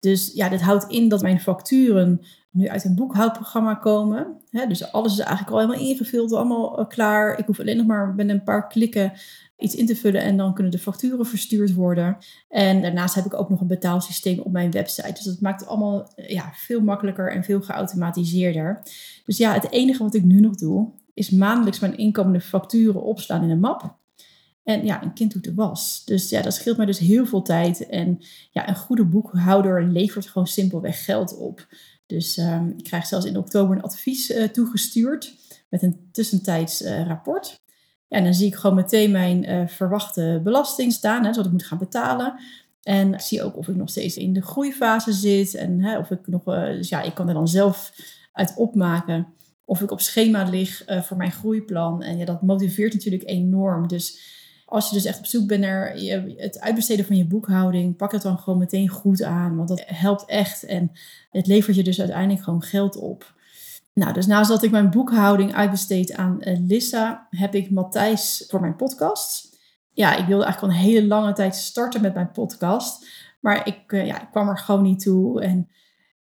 Dus 0.00 0.32
ja, 0.34 0.48
dit 0.48 0.60
houdt 0.60 0.88
in 0.88 1.08
dat 1.08 1.22
mijn 1.22 1.40
facturen 1.40 2.20
nu 2.50 2.68
uit 2.68 2.84
een 2.84 2.94
boekhoudprogramma 2.94 3.74
komen. 3.74 4.36
dus 4.68 4.92
alles 4.92 5.12
is 5.12 5.18
eigenlijk 5.18 5.50
al 5.50 5.60
helemaal 5.60 5.88
ingevuld, 5.88 6.32
allemaal 6.32 6.78
eh, 6.78 6.88
klaar. 6.88 7.38
Ik 7.38 7.46
hoef 7.46 7.60
alleen 7.60 7.76
nog 7.76 7.86
maar 7.86 8.14
met 8.14 8.28
een 8.28 8.42
paar 8.42 8.68
klikken 8.68 9.12
iets 9.62 9.74
in 9.74 9.86
te 9.86 9.96
vullen 9.96 10.22
en 10.22 10.36
dan 10.36 10.54
kunnen 10.54 10.72
de 10.72 10.78
facturen 10.78 11.26
verstuurd 11.26 11.74
worden. 11.74 12.16
En 12.48 12.82
daarnaast 12.82 13.14
heb 13.14 13.24
ik 13.24 13.34
ook 13.34 13.48
nog 13.48 13.60
een 13.60 13.66
betaalsysteem 13.66 14.38
op 14.38 14.52
mijn 14.52 14.70
website. 14.70 15.12
Dus 15.12 15.24
dat 15.24 15.40
maakt 15.40 15.60
het 15.60 15.68
allemaal 15.68 16.12
ja, 16.16 16.52
veel 16.54 16.80
makkelijker 16.80 17.32
en 17.32 17.44
veel 17.44 17.60
geautomatiseerder. 17.60 18.82
Dus 19.24 19.36
ja, 19.36 19.52
het 19.52 19.70
enige 19.70 20.02
wat 20.02 20.14
ik 20.14 20.24
nu 20.24 20.40
nog 20.40 20.54
doe, 20.54 20.90
is 21.14 21.30
maandelijks 21.30 21.78
mijn 21.78 21.96
inkomende 21.96 22.40
facturen 22.40 23.02
opslaan 23.02 23.42
in 23.42 23.50
een 23.50 23.60
map. 23.60 24.00
En 24.62 24.84
ja, 24.84 25.02
een 25.02 25.12
kind 25.12 25.32
doet 25.32 25.44
de 25.44 25.54
was. 25.54 26.02
Dus 26.04 26.28
ja, 26.28 26.42
dat 26.42 26.54
scheelt 26.54 26.76
mij 26.76 26.86
dus 26.86 26.98
heel 26.98 27.26
veel 27.26 27.42
tijd. 27.42 27.86
En 27.86 28.18
ja, 28.50 28.68
een 28.68 28.76
goede 28.76 29.04
boekhouder 29.04 29.84
levert 29.84 30.26
gewoon 30.26 30.46
simpelweg 30.46 31.04
geld 31.04 31.36
op. 31.38 31.66
Dus 32.06 32.36
um, 32.36 32.74
ik 32.76 32.84
krijg 32.84 33.06
zelfs 33.06 33.26
in 33.26 33.36
oktober 33.36 33.76
een 33.76 33.82
advies 33.82 34.30
uh, 34.30 34.44
toegestuurd 34.44 35.36
met 35.70 35.82
een 35.82 36.08
tussentijds 36.12 36.82
uh, 36.82 37.06
rapport. 37.06 37.61
En 38.12 38.24
dan 38.24 38.34
zie 38.34 38.46
ik 38.46 38.54
gewoon 38.54 38.76
meteen 38.76 39.10
mijn 39.10 39.50
uh, 39.50 39.66
verwachte 39.66 40.40
belasting 40.44 40.92
staan, 40.92 41.24
hè, 41.24 41.32
wat 41.32 41.46
ik 41.46 41.52
moet 41.52 41.64
gaan 41.64 41.78
betalen. 41.78 42.34
En 42.82 43.20
zie 43.20 43.42
ook 43.42 43.56
of 43.56 43.68
ik 43.68 43.76
nog 43.76 43.88
steeds 43.88 44.16
in 44.16 44.32
de 44.32 44.42
groeifase 44.42 45.12
zit. 45.12 45.54
En 45.54 45.80
hè, 45.80 45.98
of 45.98 46.10
ik 46.10 46.26
nog, 46.26 46.44
dus 46.44 46.88
ja, 46.88 47.02
ik 47.02 47.14
kan 47.14 47.28
er 47.28 47.34
dan 47.34 47.48
zelf 47.48 47.92
uit 48.32 48.54
opmaken 48.56 49.26
of 49.64 49.80
ik 49.80 49.90
op 49.90 50.00
schema 50.00 50.42
lig 50.42 50.82
voor 50.86 51.16
mijn 51.16 51.32
groeiplan. 51.32 52.02
En 52.02 52.16
ja, 52.16 52.24
dat 52.24 52.42
motiveert 52.42 52.92
natuurlijk 52.92 53.28
enorm. 53.28 53.88
Dus 53.88 54.20
als 54.66 54.88
je 54.88 54.94
dus 54.94 55.04
echt 55.04 55.18
op 55.18 55.26
zoek 55.26 55.46
bent 55.46 55.60
naar 55.60 55.92
het 56.36 56.60
uitbesteden 56.60 57.04
van 57.04 57.16
je 57.16 57.26
boekhouding, 57.26 57.96
pak 57.96 58.12
het 58.12 58.22
dan 58.22 58.38
gewoon 58.38 58.58
meteen 58.58 58.88
goed 58.88 59.22
aan. 59.22 59.56
Want 59.56 59.68
dat 59.68 59.82
helpt 59.86 60.24
echt 60.24 60.64
en 60.64 60.92
het 61.30 61.46
levert 61.46 61.76
je 61.76 61.82
dus 61.82 62.00
uiteindelijk 62.00 62.44
gewoon 62.44 62.62
geld 62.62 62.96
op. 62.96 63.34
Nou, 63.94 64.12
dus 64.12 64.26
naast 64.26 64.48
dat 64.48 64.62
ik 64.62 64.70
mijn 64.70 64.90
boekhouding 64.90 65.54
uitbesteed 65.54 66.12
aan 66.12 66.36
uh, 66.40 66.58
Lissa, 66.66 67.26
heb 67.30 67.54
ik 67.54 67.70
Matthijs 67.70 68.44
voor 68.48 68.60
mijn 68.60 68.76
podcast. 68.76 69.60
Ja, 69.90 70.16
ik 70.16 70.26
wilde 70.26 70.44
eigenlijk 70.44 70.74
al 70.74 70.80
een 70.80 70.86
hele 70.86 71.06
lange 71.06 71.32
tijd 71.32 71.54
starten 71.54 72.00
met 72.00 72.14
mijn 72.14 72.30
podcast. 72.30 73.06
Maar 73.40 73.66
ik, 73.66 73.92
uh, 73.92 74.06
ja, 74.06 74.18
kwam 74.18 74.48
er 74.48 74.58
gewoon 74.58 74.82
niet 74.82 75.00
toe. 75.00 75.40
En 75.40 75.68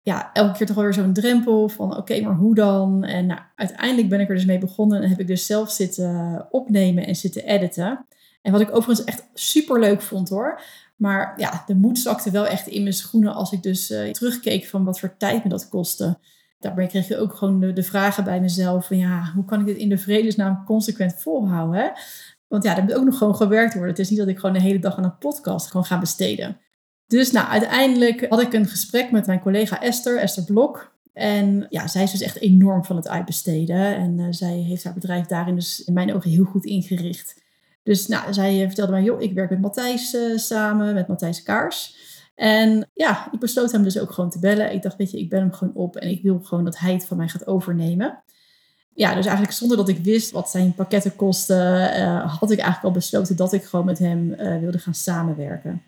ja, 0.01 0.33
elke 0.33 0.57
keer 0.57 0.67
toch 0.67 0.75
weer 0.75 0.93
zo'n 0.93 1.13
drempel 1.13 1.69
van 1.69 1.97
oké, 1.97 2.21
maar 2.21 2.35
hoe 2.35 2.55
dan? 2.55 3.03
En 3.03 3.25
nou, 3.25 3.39
uiteindelijk 3.55 4.09
ben 4.09 4.19
ik 4.19 4.29
er 4.29 4.35
dus 4.35 4.45
mee 4.45 4.57
begonnen 4.57 5.01
en 5.01 5.09
heb 5.09 5.19
ik 5.19 5.27
dus 5.27 5.45
zelf 5.45 5.71
zitten 5.71 6.47
opnemen 6.49 7.05
en 7.05 7.15
zitten 7.15 7.43
editen. 7.43 8.05
En 8.41 8.51
wat 8.51 8.61
ik 8.61 8.75
overigens 8.75 9.03
echt 9.07 9.29
super 9.33 9.79
leuk 9.79 10.01
vond 10.01 10.29
hoor. 10.29 10.61
Maar 10.95 11.33
ja, 11.37 11.63
de 11.65 11.75
moed 11.75 11.99
zakte 11.99 12.31
wel 12.31 12.47
echt 12.47 12.67
in 12.67 12.81
mijn 12.81 12.93
schoenen 12.93 13.33
als 13.33 13.51
ik 13.51 13.63
dus 13.63 13.91
uh, 13.91 14.11
terugkeek 14.11 14.65
van 14.65 14.83
wat 14.83 14.99
voor 14.99 15.17
tijd 15.17 15.43
me 15.43 15.49
dat 15.49 15.69
kostte. 15.69 16.17
Daarbij 16.59 16.87
kreeg 16.87 17.07
je 17.07 17.17
ook 17.17 17.33
gewoon 17.33 17.59
de, 17.59 17.73
de, 17.73 17.83
vragen 17.83 18.23
bij 18.23 18.41
mezelf 18.41 18.87
van 18.87 18.97
ja, 18.97 19.31
hoe 19.35 19.45
kan 19.45 19.59
ik 19.59 19.65
dit 19.65 19.77
in 19.77 19.89
de 19.89 19.97
vredesnaam 19.97 20.63
consequent 20.65 21.13
volhouden? 21.13 21.91
Want 22.47 22.63
ja, 22.63 22.77
er 22.77 22.83
moet 22.83 22.93
ook 22.93 23.05
nog 23.05 23.17
gewoon 23.17 23.35
gewerkt 23.35 23.73
worden. 23.73 23.91
Het 23.91 23.99
is 23.99 24.09
niet 24.09 24.19
dat 24.19 24.27
ik 24.27 24.39
gewoon 24.39 24.55
de 24.55 24.61
hele 24.61 24.79
dag 24.79 24.97
aan 24.97 25.03
een 25.03 25.17
podcast 25.17 25.67
gewoon 25.67 25.85
ga 25.85 25.99
besteden. 25.99 26.57
Dus 27.07 27.31
nou, 27.31 27.47
uiteindelijk 27.47 28.25
had 28.29 28.41
ik 28.41 28.53
een 28.53 28.65
gesprek 28.65 29.11
met 29.11 29.25
mijn 29.25 29.39
collega 29.39 29.81
Esther, 29.81 30.17
Esther 30.17 30.43
Blok. 30.43 30.95
En 31.13 31.67
ja, 31.69 31.87
zij 31.87 32.03
is 32.03 32.11
dus 32.11 32.21
echt 32.21 32.39
enorm 32.39 32.85
van 32.85 32.95
het 32.95 33.07
uitbesteden. 33.07 33.95
En 33.95 34.19
uh, 34.19 34.27
zij 34.29 34.53
heeft 34.53 34.83
haar 34.83 34.93
bedrijf 34.93 35.25
daarin 35.25 35.55
dus 35.55 35.83
in 35.83 35.93
mijn 35.93 36.13
ogen 36.13 36.29
heel 36.29 36.43
goed 36.43 36.65
ingericht. 36.65 37.41
Dus 37.83 38.07
nou, 38.07 38.33
zij 38.33 38.65
vertelde 38.65 38.91
mij, 38.91 39.03
joh, 39.03 39.21
ik 39.21 39.33
werk 39.33 39.49
met 39.49 39.61
Matthijs 39.61 40.13
uh, 40.13 40.37
samen, 40.37 40.93
met 40.93 41.07
Matthijs 41.07 41.43
Kaars. 41.43 41.95
En 42.37 42.89
ja, 42.93 43.29
ik 43.31 43.39
besloot 43.39 43.71
hem 43.71 43.83
dus 43.83 43.99
ook 43.99 44.11
gewoon 44.11 44.29
te 44.29 44.39
bellen. 44.39 44.73
Ik 44.73 44.81
dacht, 44.81 44.95
weet 44.95 45.11
je, 45.11 45.19
ik 45.19 45.29
bel 45.29 45.39
hem 45.39 45.53
gewoon 45.53 45.75
op 45.75 45.95
en 45.95 46.09
ik 46.09 46.21
wil 46.21 46.39
gewoon 46.39 46.63
dat 46.63 46.77
hij 46.77 46.93
het 46.93 47.05
van 47.05 47.17
mij 47.17 47.27
gaat 47.27 47.47
overnemen. 47.47 48.23
Ja, 48.93 49.15
dus 49.15 49.25
eigenlijk 49.25 49.55
zonder 49.57 49.77
dat 49.77 49.89
ik 49.89 49.97
wist 49.97 50.31
wat 50.31 50.49
zijn 50.49 50.73
pakketten 50.73 51.15
kosten, 51.15 51.99
uh, 51.99 52.39
had 52.39 52.51
ik 52.51 52.59
eigenlijk 52.59 52.83
al 52.83 52.91
besloten 52.91 53.35
dat 53.35 53.53
ik 53.53 53.63
gewoon 53.63 53.85
met 53.85 53.99
hem 53.99 54.35
uh, 54.39 54.59
wilde 54.59 54.79
gaan 54.79 54.93
samenwerken. 54.93 55.81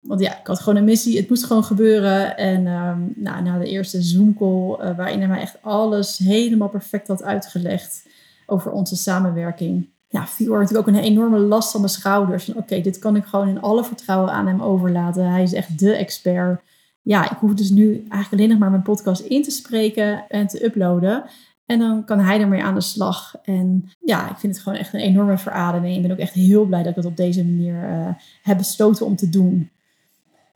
Want 0.00 0.20
ja, 0.20 0.38
ik 0.40 0.46
had 0.46 0.60
gewoon 0.60 0.78
een 0.78 0.84
missie, 0.84 1.16
het 1.16 1.28
moest 1.28 1.44
gewoon 1.44 1.64
gebeuren. 1.64 2.36
En 2.36 2.66
um, 2.66 3.12
nou, 3.16 3.42
na 3.42 3.58
de 3.58 3.68
eerste 3.68 4.02
Zoom-call, 4.02 4.94
waarin 4.94 5.18
hij 5.18 5.28
mij 5.28 5.40
echt 5.40 5.62
alles 5.62 6.18
helemaal 6.18 6.68
perfect 6.68 7.08
had 7.08 7.22
uitgelegd 7.22 8.06
over 8.46 8.72
onze 8.72 8.96
samenwerking, 8.96 9.88
ja, 10.14 10.20
er 10.20 10.60
natuurlijk 10.60 10.88
ook 10.88 10.94
een 10.94 11.02
enorme 11.02 11.38
last 11.38 11.70
van 11.70 11.80
mijn 11.80 11.92
schouders. 11.92 12.52
Oké, 12.52 12.80
dit 12.80 12.98
kan 12.98 13.16
ik 13.16 13.24
gewoon 13.24 13.48
in 13.48 13.60
alle 13.60 13.84
vertrouwen 13.84 14.32
aan 14.32 14.46
hem 14.46 14.62
overlaten. 14.62 15.30
Hij 15.30 15.42
is 15.42 15.52
echt 15.52 15.78
de 15.78 15.94
expert. 15.94 16.60
Ja, 17.02 17.30
ik 17.30 17.36
hoef 17.38 17.54
dus 17.54 17.70
nu 17.70 17.94
eigenlijk 17.94 18.32
alleen 18.32 18.48
nog 18.48 18.58
maar 18.58 18.70
mijn 18.70 18.82
podcast 18.82 19.20
in 19.20 19.42
te 19.42 19.50
spreken 19.50 20.28
en 20.28 20.46
te 20.46 20.64
uploaden. 20.64 21.24
En 21.66 21.78
dan 21.78 22.04
kan 22.04 22.18
hij 22.18 22.40
ermee 22.40 22.62
aan 22.62 22.74
de 22.74 22.80
slag. 22.80 23.34
En 23.42 23.90
ja, 24.00 24.30
ik 24.30 24.36
vind 24.36 24.54
het 24.54 24.62
gewoon 24.62 24.78
echt 24.78 24.94
een 24.94 25.00
enorme 25.00 25.38
verademing. 25.38 25.96
Ik 25.96 26.02
ben 26.02 26.10
ook 26.10 26.18
echt 26.18 26.32
heel 26.32 26.64
blij 26.64 26.82
dat 26.82 26.96
ik 26.96 27.02
dat 27.02 27.10
op 27.10 27.16
deze 27.16 27.44
manier 27.44 27.90
uh, 27.90 28.08
heb 28.42 28.56
besloten 28.56 29.06
om 29.06 29.16
te 29.16 29.28
doen. 29.28 29.70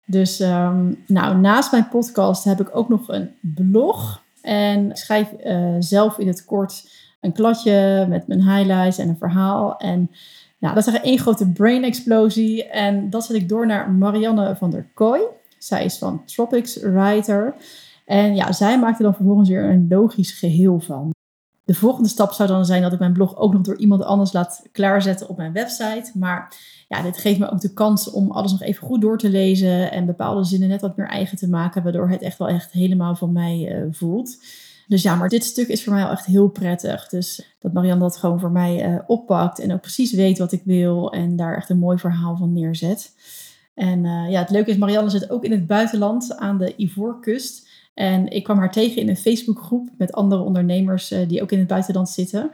Dus 0.06 0.40
um, 0.40 1.04
nou, 1.06 1.36
naast 1.36 1.72
mijn 1.72 1.88
podcast 1.88 2.44
heb 2.44 2.60
ik 2.60 2.76
ook 2.76 2.88
nog 2.88 3.08
een 3.08 3.30
blog. 3.40 4.22
En 4.42 4.96
schrijf 4.96 5.32
uh, 5.44 5.76
zelf 5.78 6.18
in 6.18 6.26
het 6.26 6.44
kort 6.44 7.06
een 7.20 7.32
kladje 7.32 8.06
met 8.08 8.26
mijn 8.26 8.42
highlights 8.42 8.98
en 8.98 9.08
een 9.08 9.16
verhaal. 9.16 9.76
En 9.76 10.10
nou, 10.58 10.75
dat 10.75 10.87
is 10.87 10.92
eigenlijk 10.92 11.04
één 11.04 11.18
grote 11.18 11.52
brain 11.52 11.84
explosie. 11.84 12.64
En 12.64 13.10
dat 13.10 13.25
zet 13.25 13.37
ik 13.37 13.48
door 13.48 13.66
naar 13.66 13.90
Marianne 13.90 14.56
van 14.56 14.70
der 14.70 14.90
Kooi. 14.94 15.20
Zij 15.58 15.84
is 15.84 15.98
van 15.98 16.25
Tropics 16.25 16.80
Writer. 16.80 17.54
En 18.04 18.34
ja, 18.34 18.52
zij 18.52 18.78
maakt 18.78 18.98
er 18.98 19.04
dan 19.04 19.14
vervolgens 19.14 19.48
weer 19.48 19.64
een 19.64 19.87
logisch 19.88 20.32
geheel 20.32 20.80
van. 20.80 21.10
De 21.64 21.75
volgende 21.75 22.08
stap 22.08 22.32
zou 22.32 22.48
dan 22.48 22.64
zijn 22.64 22.82
dat 22.82 22.92
ik 22.92 22.98
mijn 22.98 23.12
blog 23.12 23.37
ook 23.37 23.52
nog 23.52 23.62
door 23.62 23.78
iemand 23.78 24.02
anders 24.02 24.32
laat 24.32 24.66
klaarzetten 24.72 25.28
op 25.28 25.37
mijn 25.37 25.52
website. 25.52 26.10
Maar 26.14 26.54
ja, 26.88 27.02
dit 27.02 27.18
geeft 27.18 27.38
me 27.38 27.50
ook 27.50 27.60
de 27.60 27.72
kans 27.72 28.10
om 28.10 28.30
alles 28.30 28.52
nog 28.52 28.62
even 28.62 28.87
goed 28.87 29.00
door 29.00 29.18
te 29.18 29.30
lezen 29.30 29.90
en 29.90 30.06
bepaalde 30.06 30.44
zinnen 30.44 30.68
net 30.68 30.80
wat 30.80 30.96
meer 30.96 31.08
eigen 31.08 31.38
te 31.38 31.48
maken, 31.48 31.82
waardoor 31.82 32.10
het 32.10 32.22
echt 32.22 32.38
wel 32.38 32.48
echt 32.48 32.72
helemaal 32.72 33.16
van 33.16 33.32
mij 33.32 33.82
uh, 33.82 33.87
voelt. 33.90 34.38
Dus 34.88 35.02
ja, 35.02 35.14
maar 35.14 35.28
dit 35.28 35.45
stuk 35.45 35.68
is 35.68 35.85
voor 35.85 35.92
mij 35.92 36.04
al 36.04 36.11
echt 36.11 36.26
heel 36.26 36.49
prettig. 36.49 37.09
Dus 37.09 37.57
dat 37.59 37.73
Marianne 37.73 38.02
dat 38.02 38.16
gewoon 38.16 38.40
voor 38.40 38.50
mij 38.50 38.92
uh, 38.92 38.99
oppakt 39.07 39.59
en 39.59 39.73
ook 39.73 39.80
precies 39.80 40.12
weet 40.12 40.38
wat 40.38 40.52
ik 40.52 40.62
wil 40.64 41.12
en 41.12 41.37
daar 41.37 41.57
echt 41.57 41.71
een 41.71 41.78
mooi 41.78 41.99
verhaal 41.99 42.37
van 42.37 42.52
neerzet. 42.52 43.12
En 43.75 44.04
uh, 44.04 44.30
ja, 44.30 44.40
het 44.40 44.50
leuke 44.50 44.71
is, 44.71 44.76
Marianne 44.76 45.11
zit 45.11 45.30
ook 45.30 45.45
in 45.45 45.50
het 45.50 45.66
buitenland 45.66 46.37
aan 46.37 46.59
de 46.59 46.75
Ivoorkust. 46.76 47.68
En 47.95 48.30
ik 48.30 48.45
kwam 48.45 48.59
haar 48.59 48.73
tegen 48.73 49.02
in 49.02 49.09
een 49.09 49.16
Facebookgroep 49.16 49.88
met 49.99 50.12
andere 50.12 50.42
ondernemers 50.42 51.12
uh, 51.12 51.28
die 51.28 51.42
ook 51.42 51.52
in 51.52 51.59
het 51.59 51.68
buitenland 51.68 52.09
zitten. 52.09 52.50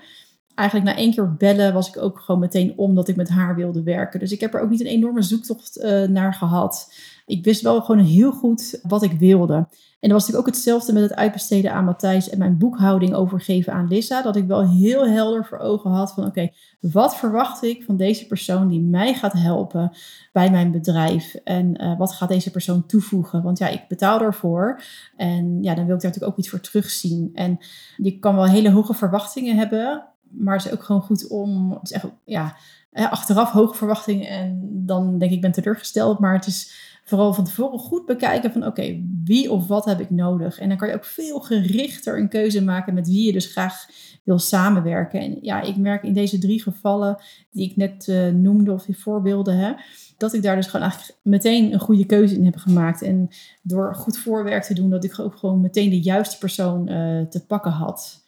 Eigenlijk 0.54 0.88
na 0.88 0.96
één 0.96 1.14
keer 1.14 1.34
bellen 1.34 1.74
was 1.74 1.88
ik 1.88 2.02
ook 2.02 2.18
gewoon 2.18 2.40
meteen 2.40 2.72
om 2.76 2.94
dat 2.94 3.08
ik 3.08 3.16
met 3.16 3.28
haar 3.28 3.54
wilde 3.54 3.82
werken. 3.82 4.20
Dus 4.20 4.32
ik 4.32 4.40
heb 4.40 4.54
er 4.54 4.60
ook 4.60 4.70
niet 4.70 4.80
een 4.80 4.86
enorme 4.86 5.22
zoektocht 5.22 5.82
naar 6.08 6.34
gehad. 6.34 6.92
Ik 7.26 7.44
wist 7.44 7.62
wel 7.62 7.80
gewoon 7.80 8.04
heel 8.04 8.32
goed 8.32 8.78
wat 8.82 9.02
ik 9.02 9.12
wilde. 9.12 9.54
En 9.54 10.10
dat 10.10 10.18
was 10.18 10.20
natuurlijk 10.20 10.48
ook 10.48 10.54
hetzelfde 10.54 10.92
met 10.92 11.02
het 11.02 11.14
uitbesteden 11.14 11.72
aan 11.72 11.84
Matthijs 11.84 12.28
en 12.28 12.38
mijn 12.38 12.58
boekhouding 12.58 13.14
overgeven 13.14 13.72
aan 13.72 13.88
Lissa. 13.88 14.22
Dat 14.22 14.36
ik 14.36 14.46
wel 14.46 14.68
heel 14.68 15.08
helder 15.08 15.44
voor 15.44 15.58
ogen 15.58 15.90
had 15.90 16.12
van 16.12 16.26
oké, 16.26 16.50
wat 16.80 17.16
verwacht 17.16 17.62
ik 17.62 17.84
van 17.84 17.96
deze 17.96 18.26
persoon 18.26 18.68
die 18.68 18.80
mij 18.80 19.14
gaat 19.14 19.32
helpen 19.32 19.92
bij 20.32 20.50
mijn 20.50 20.70
bedrijf? 20.70 21.34
En 21.34 21.82
uh, 21.82 21.98
wat 21.98 22.12
gaat 22.12 22.28
deze 22.28 22.50
persoon 22.50 22.86
toevoegen? 22.86 23.42
Want 23.42 23.58
ja, 23.58 23.68
ik 23.68 23.84
betaal 23.88 24.20
ervoor. 24.20 24.82
En 25.16 25.62
ja, 25.62 25.74
dan 25.74 25.86
wil 25.86 25.94
ik 25.94 26.00
daar 26.00 26.10
natuurlijk 26.10 26.32
ook 26.32 26.38
iets 26.38 26.48
voor 26.48 26.60
terugzien. 26.60 27.30
En 27.34 27.58
je 27.96 28.18
kan 28.18 28.34
wel 28.34 28.46
hele 28.46 28.70
hoge 28.70 28.94
verwachtingen 28.94 29.56
hebben. 29.56 30.04
Maar 30.30 30.56
het 30.56 30.66
is 30.66 30.72
ook 30.72 30.82
gewoon 30.82 31.02
goed 31.02 31.28
om, 31.28 31.72
het 31.80 31.92
echt, 31.92 32.06
ja, 32.24 32.56
achteraf 32.92 33.50
hoge 33.50 33.74
verwachtingen 33.74 34.28
en 34.28 34.68
dan 34.72 35.18
denk 35.18 35.32
ik, 35.32 35.40
ben 35.40 35.52
teleurgesteld. 35.52 36.18
Maar 36.18 36.34
het 36.34 36.46
is 36.46 36.82
vooral 37.04 37.34
van 37.34 37.44
tevoren 37.44 37.78
goed 37.78 38.06
bekijken 38.06 38.52
van 38.52 38.66
oké, 38.66 39.02
wie 39.24 39.50
of 39.50 39.66
wat 39.66 39.84
heb 39.84 40.00
ik 40.00 40.10
nodig? 40.10 40.58
En 40.58 40.68
dan 40.68 40.76
kan 40.76 40.88
je 40.88 40.94
ook 40.94 41.04
veel 41.04 41.40
gerichter 41.40 42.18
een 42.18 42.28
keuze 42.28 42.62
maken 42.62 42.94
met 42.94 43.08
wie 43.08 43.26
je 43.26 43.32
dus 43.32 43.46
graag 43.46 43.86
wil 44.22 44.38
samenwerken. 44.38 45.20
En 45.20 45.38
ja, 45.40 45.60
ik 45.62 45.76
merk 45.76 46.02
in 46.02 46.12
deze 46.12 46.38
drie 46.38 46.62
gevallen 46.62 47.16
die 47.50 47.70
ik 47.70 47.76
net 47.76 48.06
uh, 48.06 48.28
noemde 48.28 48.72
of 48.72 48.84
die 48.84 48.98
voorbeelden, 48.98 49.56
hè, 49.56 49.72
dat 50.16 50.32
ik 50.32 50.42
daar 50.42 50.56
dus 50.56 50.66
gewoon 50.66 50.86
eigenlijk 50.86 51.18
meteen 51.22 51.72
een 51.72 51.80
goede 51.80 52.06
keuze 52.06 52.34
in 52.34 52.44
heb 52.44 52.56
gemaakt. 52.56 53.02
En 53.02 53.28
door 53.62 53.94
goed 53.94 54.18
voorwerk 54.18 54.62
te 54.62 54.74
doen, 54.74 54.90
dat 54.90 55.04
ik 55.04 55.18
ook 55.18 55.36
gewoon 55.36 55.60
meteen 55.60 55.90
de 55.90 56.00
juiste 56.00 56.38
persoon 56.38 56.90
uh, 56.90 57.22
te 57.22 57.46
pakken 57.46 57.72
had. 57.72 58.23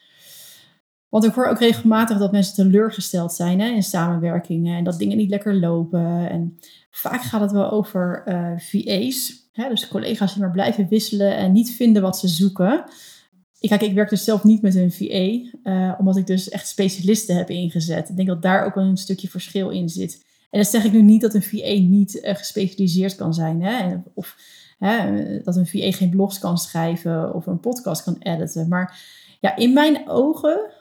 Want 1.17 1.29
ik 1.29 1.35
hoor 1.35 1.47
ook 1.47 1.59
regelmatig 1.59 2.19
dat 2.19 2.33
mensen 2.33 2.55
teleurgesteld 2.55 3.33
zijn 3.33 3.61
hè, 3.61 3.69
in 3.69 3.83
samenwerkingen 3.83 4.77
en 4.77 4.85
dat 4.85 4.99
dingen 4.99 5.17
niet 5.17 5.31
lekker 5.31 5.55
lopen. 5.55 6.31
En 6.31 6.59
vaak 6.91 7.23
gaat 7.23 7.41
het 7.41 7.53
wel 7.53 7.71
over 7.71 8.23
uh, 8.27 8.53
eh, 8.53 8.59
VA's, 8.59 9.49
hè, 9.53 9.69
dus 9.69 9.89
collega's 9.89 10.33
die 10.33 10.43
maar 10.43 10.51
blijven 10.51 10.89
wisselen 10.89 11.37
en 11.37 11.53
niet 11.53 11.71
vinden 11.71 12.03
wat 12.03 12.19
ze 12.19 12.29
zoeken. 12.29 12.85
Ik, 13.61 13.69
kijk, 13.69 13.83
ik 13.83 13.95
werk 13.95 14.09
dus 14.09 14.25
zelf 14.25 14.45
niet 14.45 14.63
met 14.63 14.75
een 14.75 14.93
VA, 14.93 15.59
eh, 15.63 15.95
omdat 15.99 16.17
ik 16.17 16.27
dus 16.27 16.49
echt 16.49 16.69
specialisten 16.69 17.37
heb 17.37 17.51
ingezet. 17.51 18.09
Ik 18.09 18.17
denk 18.17 18.29
dat 18.29 18.43
daar 18.43 18.65
ook 18.65 18.75
wel 18.75 18.85
een 18.85 18.97
stukje 18.97 19.29
verschil 19.29 19.71
in 19.71 19.89
zit. 19.89 20.25
En 20.51 20.61
dat 20.61 20.71
zeg 20.71 20.85
ik 20.85 20.93
nu 20.93 21.03
niet 21.03 21.21
dat 21.21 21.35
een 21.35 21.43
VA 21.43 21.73
niet 21.89 22.15
uh, 22.15 22.35
gespecialiseerd 22.35 23.15
kan 23.15 23.35
zijn. 23.35 23.63
Hè, 23.63 23.97
of 24.15 24.37
hè, 24.79 25.43
dat 25.43 25.57
een 25.57 25.67
VA 25.67 25.91
geen 25.91 26.11
blogs 26.11 26.39
kan 26.39 26.59
schrijven 26.59 27.35
of 27.35 27.47
een 27.47 27.61
podcast 27.61 28.03
kan 28.03 28.17
editen. 28.19 28.69
Maar 28.69 28.99
ja, 29.41 29.57
in 29.57 29.73
mijn 29.73 30.09
ogen 30.09 30.75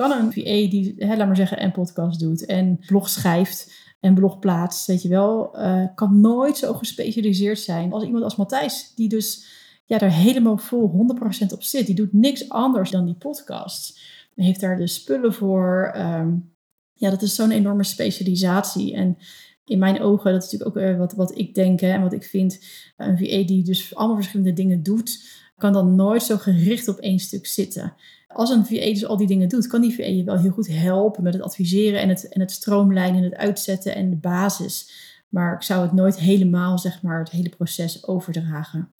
kan 0.00 0.10
een 0.10 0.32
VA 0.32 0.70
die, 0.70 0.94
hè, 0.96 1.16
laat 1.16 1.26
maar 1.26 1.36
zeggen, 1.36 1.62
een 1.62 1.72
podcast 1.72 2.20
doet 2.20 2.46
en 2.46 2.78
blog 2.86 3.08
schrijft 3.08 3.72
en 4.00 4.14
blog 4.14 4.38
plaatst, 4.38 4.86
weet 4.86 5.02
je 5.02 5.08
wel, 5.08 5.58
uh, 5.58 5.84
kan 5.94 6.20
nooit 6.20 6.56
zo 6.56 6.72
gespecialiseerd 6.72 7.58
zijn 7.58 7.92
als 7.92 8.04
iemand 8.04 8.24
als 8.24 8.36
Matthijs, 8.36 8.92
die 8.94 9.08
dus 9.08 9.44
ja, 9.84 9.98
daar 9.98 10.12
helemaal 10.12 10.56
vol 10.56 11.08
100% 11.48 11.52
op 11.52 11.62
zit. 11.62 11.86
Die 11.86 11.94
doet 11.94 12.12
niks 12.12 12.48
anders 12.48 12.90
dan 12.90 13.04
die 13.04 13.14
podcasts. 13.14 14.00
Hij 14.34 14.44
heeft 14.44 14.60
daar 14.60 14.76
de 14.76 14.86
spullen 14.86 15.34
voor. 15.34 15.94
Um, 15.96 16.54
ja, 16.94 17.10
dat 17.10 17.22
is 17.22 17.34
zo'n 17.34 17.50
enorme 17.50 17.84
specialisatie. 17.84 18.94
En 18.94 19.18
in 19.64 19.78
mijn 19.78 20.00
ogen, 20.00 20.32
dat 20.32 20.44
is 20.44 20.50
natuurlijk 20.50 20.76
ook 20.76 20.82
uh, 20.82 20.98
wat, 20.98 21.12
wat 21.12 21.38
ik 21.38 21.54
denk 21.54 21.80
hè, 21.80 21.92
en 21.92 22.02
wat 22.02 22.12
ik 22.12 22.24
vind. 22.24 22.64
Een 22.96 23.18
VA 23.18 23.46
die 23.46 23.64
dus 23.64 23.94
allemaal 23.94 24.16
verschillende 24.16 24.52
dingen 24.52 24.82
doet, 24.82 25.24
kan 25.56 25.72
dan 25.72 25.94
nooit 25.94 26.22
zo 26.22 26.36
gericht 26.36 26.88
op 26.88 26.98
één 26.98 27.18
stuk 27.18 27.46
zitten 27.46 27.94
als 28.32 28.50
een 28.50 28.66
VA 28.66 28.84
dus 28.84 29.06
al 29.06 29.16
die 29.16 29.26
dingen 29.26 29.48
doet, 29.48 29.66
kan 29.66 29.80
die 29.80 29.94
VA 29.94 30.04
je 30.04 30.24
wel 30.24 30.38
heel 30.38 30.50
goed 30.50 30.68
helpen 30.68 31.22
met 31.22 31.32
het 31.32 31.42
adviseren 31.42 32.00
en 32.00 32.08
het, 32.08 32.28
en 32.28 32.40
het 32.40 32.50
stroomlijnen 32.50 33.16
en 33.16 33.30
het 33.30 33.34
uitzetten 33.34 33.94
en 33.94 34.10
de 34.10 34.16
basis. 34.16 34.90
Maar 35.28 35.54
ik 35.54 35.62
zou 35.62 35.82
het 35.82 35.92
nooit 35.92 36.18
helemaal, 36.18 36.78
zeg 36.78 37.02
maar, 37.02 37.18
het 37.18 37.30
hele 37.30 37.48
proces 37.48 38.06
overdragen. 38.06 38.92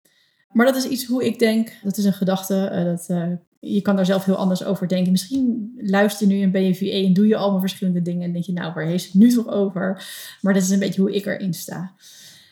Maar 0.52 0.66
dat 0.66 0.76
is 0.76 0.84
iets 0.84 1.06
hoe 1.06 1.24
ik 1.24 1.38
denk. 1.38 1.72
Dat 1.82 1.96
is 1.96 2.04
een 2.04 2.12
gedachte. 2.12 2.70
Uh, 2.72 2.84
dat, 2.84 3.06
uh, 3.10 3.36
je 3.60 3.80
kan 3.80 3.96
daar 3.96 4.06
zelf 4.06 4.24
heel 4.24 4.36
anders 4.36 4.64
over 4.64 4.88
denken. 4.88 5.12
Misschien 5.12 5.74
luister 5.80 6.28
je 6.28 6.34
nu 6.34 6.42
een 6.42 6.50
BVA 6.50 7.06
en 7.06 7.12
doe 7.12 7.26
je 7.26 7.36
allemaal 7.36 7.60
verschillende 7.60 8.02
dingen. 8.02 8.22
En 8.22 8.32
denk 8.32 8.44
je, 8.44 8.52
nou, 8.52 8.72
waar 8.74 8.86
heeft 8.86 9.04
het 9.04 9.14
nu 9.14 9.30
toch 9.32 9.48
over? 9.48 10.06
Maar 10.40 10.54
dat 10.54 10.62
is 10.62 10.70
een 10.70 10.78
beetje 10.78 11.00
hoe 11.00 11.14
ik 11.14 11.26
erin 11.26 11.54
sta. 11.54 11.92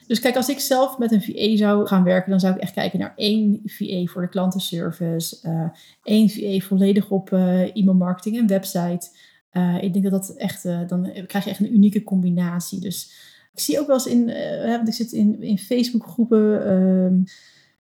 Dus 0.09 0.21
kijk, 0.21 0.37
als 0.37 0.49
ik 0.49 0.59
zelf 0.59 0.99
met 0.99 1.13
een 1.13 1.23
VA 1.23 1.57
zou 1.57 1.87
gaan 1.87 2.05
werken, 2.05 2.31
dan 2.31 2.41
zou 2.41 2.55
ik 2.55 2.61
echt 2.61 2.73
kijken 2.73 2.99
naar 2.99 3.13
één 3.17 3.61
VA 3.65 4.05
voor 4.05 4.23
de 4.23 4.29
klantenservice, 4.29 5.37
uh, 5.43 5.69
één 6.03 6.31
VA 6.31 6.67
volledig 6.67 7.11
op 7.11 7.31
uh, 7.31 7.77
e-mailmarketing 7.77 8.39
en 8.39 8.47
website. 8.47 9.09
Uh, 9.53 9.83
ik 9.83 9.93
denk 9.93 10.11
dat 10.11 10.27
dat 10.27 10.37
echt, 10.37 10.63
dan 10.63 11.11
krijg 11.27 11.45
je 11.45 11.51
echt 11.51 11.61
een 11.61 11.75
unieke 11.75 12.03
combinatie. 12.03 12.81
Dus 12.81 13.13
ik 13.53 13.61
zie 13.61 13.81
ook 13.81 13.87
wel 13.87 13.97
eens 13.97 14.07
in, 14.07 14.25
want 14.67 14.89
ik 14.89 14.95
zit 14.95 15.13
in, 15.13 15.43
in 15.43 15.59
Facebookgroepen 15.59 16.73
um, 16.73 17.25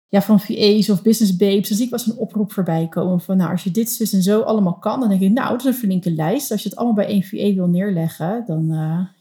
ja, 0.07 0.21
van 0.21 0.39
VA's 0.39 0.89
of 0.89 1.01
business 1.01 1.35
babes, 1.35 1.67
dan 1.67 1.77
zie 1.77 1.85
ik 1.85 1.91
wel 1.91 1.99
eens 1.99 2.09
een 2.09 2.17
oproep 2.17 2.51
voorbij 2.53 2.87
komen 2.89 3.21
van, 3.21 3.37
nou, 3.37 3.51
als 3.51 3.63
je 3.63 3.71
dit, 3.71 3.89
zus 3.89 4.13
en 4.13 4.21
zo 4.21 4.41
allemaal 4.41 4.77
kan, 4.77 4.99
dan 4.99 5.09
denk 5.09 5.21
ik, 5.21 5.31
nou, 5.31 5.49
dat 5.49 5.59
is 5.59 5.65
een 5.65 5.73
flinke 5.73 6.11
lijst. 6.11 6.51
Als 6.51 6.63
je 6.63 6.69
het 6.69 6.77
allemaal 6.77 6.95
bij 6.95 7.07
één 7.07 7.23
VA 7.23 7.53
wil 7.53 7.67
neerleggen, 7.67 8.43
dan, 8.45 8.67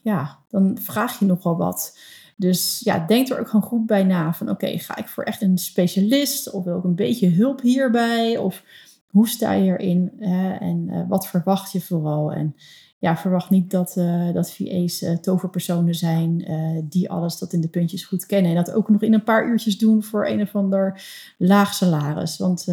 ja, 0.02 0.38
dan 0.48 0.78
vraag 0.80 1.18
je 1.18 1.24
nogal 1.24 1.56
wat. 1.56 1.98
Dus 2.36 2.80
ja, 2.84 2.98
denk 3.06 3.28
er 3.28 3.40
ook 3.40 3.48
gewoon 3.48 3.68
goed 3.68 3.86
bij 3.86 4.04
na 4.04 4.32
van 4.32 4.50
oké, 4.50 4.78
ga 4.78 4.96
ik 4.96 5.08
voor 5.08 5.24
echt 5.24 5.42
een 5.42 5.58
specialist 5.58 6.50
of 6.50 6.64
wil 6.64 6.78
ik 6.78 6.84
een 6.84 6.94
beetje 6.94 7.30
hulp 7.30 7.60
hierbij? 7.60 8.36
Of 8.36 8.62
hoe 9.06 9.28
sta 9.28 9.52
je 9.52 9.78
erin 9.78 10.12
en 10.60 10.88
uh, 10.90 11.00
wat 11.08 11.26
verwacht 11.26 11.72
je 11.72 11.80
vooral? 11.80 12.32
En 12.32 12.56
ja, 12.98 13.16
verwacht 13.16 13.50
niet 13.50 13.70
dat, 13.70 13.94
uh, 13.98 14.32
dat 14.32 14.52
VA's 14.52 15.02
eh, 15.02 15.16
toverpersonen 15.16 15.94
zijn 15.94 16.44
die 16.88 17.10
alles 17.10 17.38
tot 17.38 17.52
in 17.52 17.60
de 17.60 17.68
puntjes 17.68 18.04
goed 18.04 18.26
kennen. 18.26 18.50
En 18.50 18.56
dat 18.64 18.72
ook 18.72 18.88
nog 18.88 19.02
in 19.02 19.14
een 19.14 19.24
paar 19.24 19.48
uurtjes 19.48 19.78
doen 19.78 20.02
voor 20.02 20.26
een 20.26 20.40
of 20.40 20.54
ander 20.54 21.02
laag 21.38 21.74
salaris. 21.74 22.38
Want 22.38 22.66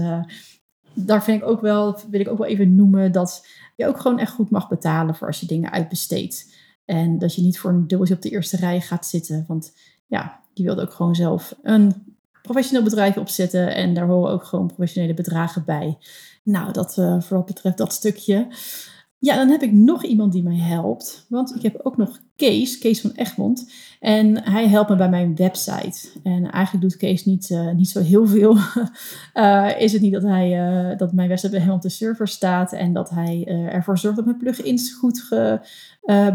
daar 0.94 1.24
vind 1.24 1.42
ik 1.42 1.48
ook 1.48 1.62
wel, 1.62 2.00
wil 2.10 2.20
ik 2.20 2.30
ook 2.30 2.38
wel 2.38 2.48
even 2.48 2.76
noemen, 2.76 3.12
dat 3.12 3.48
je 3.76 3.88
ook 3.88 4.00
gewoon 4.00 4.20
echt 4.20 4.32
goed 4.32 4.50
mag 4.50 4.70
betalen 4.70 5.16
voor 5.16 5.28
als 5.28 5.40
je 5.40 5.46
dingen 5.46 5.72
uitbesteedt. 5.72 6.54
En 6.86 7.20
dat 7.20 7.36
je 7.36 7.42
niet 7.42 7.60
voor 7.60 7.70
een 7.70 7.88
dubbeltje 7.88 8.16
op 8.16 8.22
de 8.22 8.30
eerste 8.30 8.58
rij 8.58 8.82
gaat 8.82 9.08
zitten. 9.08 9.46
Want 9.48 9.74
ja, 10.08 10.40
je 10.54 10.64
wilt 10.64 10.80
ook 10.80 10.94
gewoon 10.94 11.16
zelf 11.16 11.56
een 11.62 12.16
professioneel 12.42 12.84
bedrijf 12.84 13.18
opzetten. 13.18 13.76
En 13.76 13.94
daar 13.94 14.08
horen 14.08 14.32
ook 14.32 14.44
gewoon 14.44 14.68
professionele 14.68 15.14
bedragen 15.14 15.64
bij. 15.66 15.98
Nou, 16.44 16.72
dat 16.72 16.98
uh, 16.98 17.22
voor 17.22 17.38
wat 17.38 17.46
betreft 17.46 17.78
dat 17.78 17.94
stukje. 17.94 18.48
Ja, 19.24 19.36
dan 19.36 19.50
heb 19.50 19.62
ik 19.62 19.72
nog 19.72 20.04
iemand 20.04 20.32
die 20.32 20.44
mij 20.44 20.58
helpt. 20.58 21.26
Want 21.30 21.56
ik 21.56 21.62
heb 21.62 21.80
ook 21.84 21.98
nog 21.98 22.20
Kees, 22.36 22.78
Kees 22.78 23.02
van 23.02 23.12
Egmond. 23.16 23.72
En 24.00 24.44
hij 24.44 24.68
helpt 24.68 24.90
me 24.90 24.96
bij 24.96 25.10
mijn 25.10 25.36
website. 25.36 26.10
En 26.24 26.52
eigenlijk 26.52 26.84
doet 26.84 26.98
Kees 26.98 27.26
niet, 27.26 27.50
uh, 27.50 27.72
niet 27.72 27.90
zo 27.90 28.02
heel 28.02 28.28
veel. 28.28 28.58
uh, 29.34 29.70
is 29.86 29.94
het 29.94 30.02
niet 30.02 30.14
dat, 30.14 30.24
hij, 30.24 30.72
uh, 30.92 30.98
dat 30.98 31.14
mijn 31.14 31.28
website 31.28 31.60
hem 31.60 31.72
op 31.72 31.82
de 31.82 31.90
server 31.90 32.28
staat. 32.28 32.74
En 32.74 32.94
dat 32.94 33.10
hij 33.10 33.46
ervoor 33.48 33.98
zorgt 33.98 34.18
dat 34.18 34.26
mijn 34.26 34.38
plugins 34.38 34.94
goed 34.94 35.20
ge, 35.20 35.60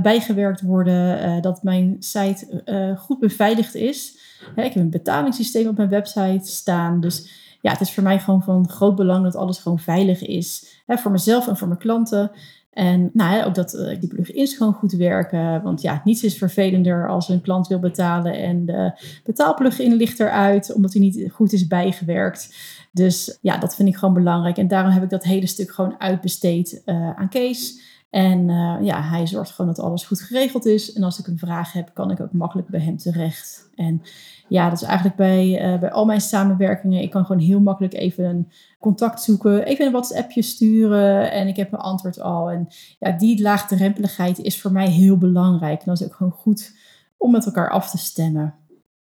bijgewerkt 0.02 0.61
worden. 0.61 1.42
dat 1.42 1.62
mijn 1.62 1.97
site 1.99 2.97
goed 2.99 3.18
beveiligd 3.18 3.75
is. 3.75 4.18
ik 4.57 4.73
heb 4.73 4.76
een 4.76 4.90
betalingssysteem 4.90 5.68
op 5.68 5.76
mijn 5.76 5.88
website 5.88 6.49
staan. 6.50 7.00
Dus 7.00 7.47
ja, 7.61 7.71
het 7.71 7.81
is 7.81 7.95
voor 7.95 8.03
mij 8.03 8.19
gewoon 8.19 8.43
van 8.43 8.69
groot 8.69 8.97
belang 8.97 9.25
dat 9.25 9.37
alles 9.37 9.59
gewoon 9.59 9.79
veilig 9.79 10.27
is. 10.27 10.83
Hè, 10.87 10.97
voor 10.97 11.11
mezelf 11.11 11.49
en 11.49 11.57
voor 11.57 11.69
mijn 11.69 11.81
klanten. 11.81 12.31
En 12.73 13.11
nou, 13.12 13.45
ook 13.45 13.55
dat 13.55 13.75
uh, 13.75 14.00
die 14.00 14.09
plugins 14.09 14.57
gewoon 14.57 14.73
goed 14.73 14.93
werken. 14.93 15.62
Want 15.62 15.83
ja, 15.83 16.00
niets 16.05 16.23
is 16.23 16.38
vervelender 16.38 17.09
als 17.09 17.29
een 17.29 17.41
klant 17.41 17.67
wil 17.67 17.79
betalen 17.79 18.33
en 18.33 18.67
de 18.67 18.93
betaalplugin 19.25 19.95
ligt 19.95 20.21
eruit 20.21 20.73
omdat 20.75 20.93
hij 20.93 21.03
niet 21.03 21.29
goed 21.33 21.53
is 21.53 21.67
bijgewerkt. 21.67 22.55
Dus 22.93 23.38
ja, 23.41 23.59
dat 23.59 23.75
vind 23.75 23.88
ik 23.88 23.97
gewoon 23.97 24.15
belangrijk. 24.15 24.57
En 24.57 24.69
daarom 24.69 24.93
heb 24.93 25.03
ik 25.03 25.11
dat 25.11 25.25
hele 25.25 25.47
stuk 25.47 25.71
gewoon 25.71 26.00
uitbesteed 26.00 26.83
uh, 26.87 27.11
aan 27.17 27.29
Kees. 27.29 27.81
En 28.11 28.49
uh, 28.49 28.77
ja, 28.81 29.03
hij 29.03 29.27
zorgt 29.27 29.50
gewoon 29.50 29.75
dat 29.75 29.85
alles 29.85 30.05
goed 30.05 30.21
geregeld 30.21 30.67
is. 30.67 30.93
En 30.93 31.03
als 31.03 31.19
ik 31.19 31.27
een 31.27 31.38
vraag 31.38 31.73
heb, 31.73 31.91
kan 31.95 32.11
ik 32.11 32.21
ook 32.21 32.33
makkelijk 32.33 32.69
bij 32.69 32.81
hem 32.81 32.97
terecht. 32.97 33.71
En 33.75 34.03
ja, 34.49 34.69
dat 34.69 34.81
is 34.81 34.87
eigenlijk 34.87 35.17
bij, 35.17 35.73
uh, 35.73 35.81
bij 35.81 35.91
al 35.91 36.05
mijn 36.05 36.21
samenwerkingen. 36.21 37.03
Ik 37.03 37.11
kan 37.11 37.25
gewoon 37.25 37.43
heel 37.43 37.61
makkelijk 37.61 37.95
even 37.95 38.25
een 38.25 38.53
contact 38.81 39.23
zoeken, 39.23 39.65
even 39.65 39.87
een 39.87 39.93
WhatsAppje 39.93 40.43
sturen 40.43 41.33
en 41.33 41.49
ik 41.49 41.57
heb 41.57 41.71
mijn 41.71 41.83
antwoord 41.83 42.21
al. 42.21 42.50
En 42.50 42.69
ja, 42.99 43.12
die 43.12 43.43
laagdrempeligheid 43.43 44.38
is 44.38 44.61
voor 44.61 44.73
mij 44.73 44.88
heel 44.88 45.17
belangrijk. 45.17 45.79
En 45.79 45.85
dat 45.87 46.00
is 46.00 46.07
ook 46.07 46.15
gewoon 46.15 46.33
goed 46.33 46.73
om 47.17 47.31
met 47.31 47.47
elkaar 47.47 47.71
af 47.71 47.91
te 47.91 47.99
stemmen. 47.99 48.55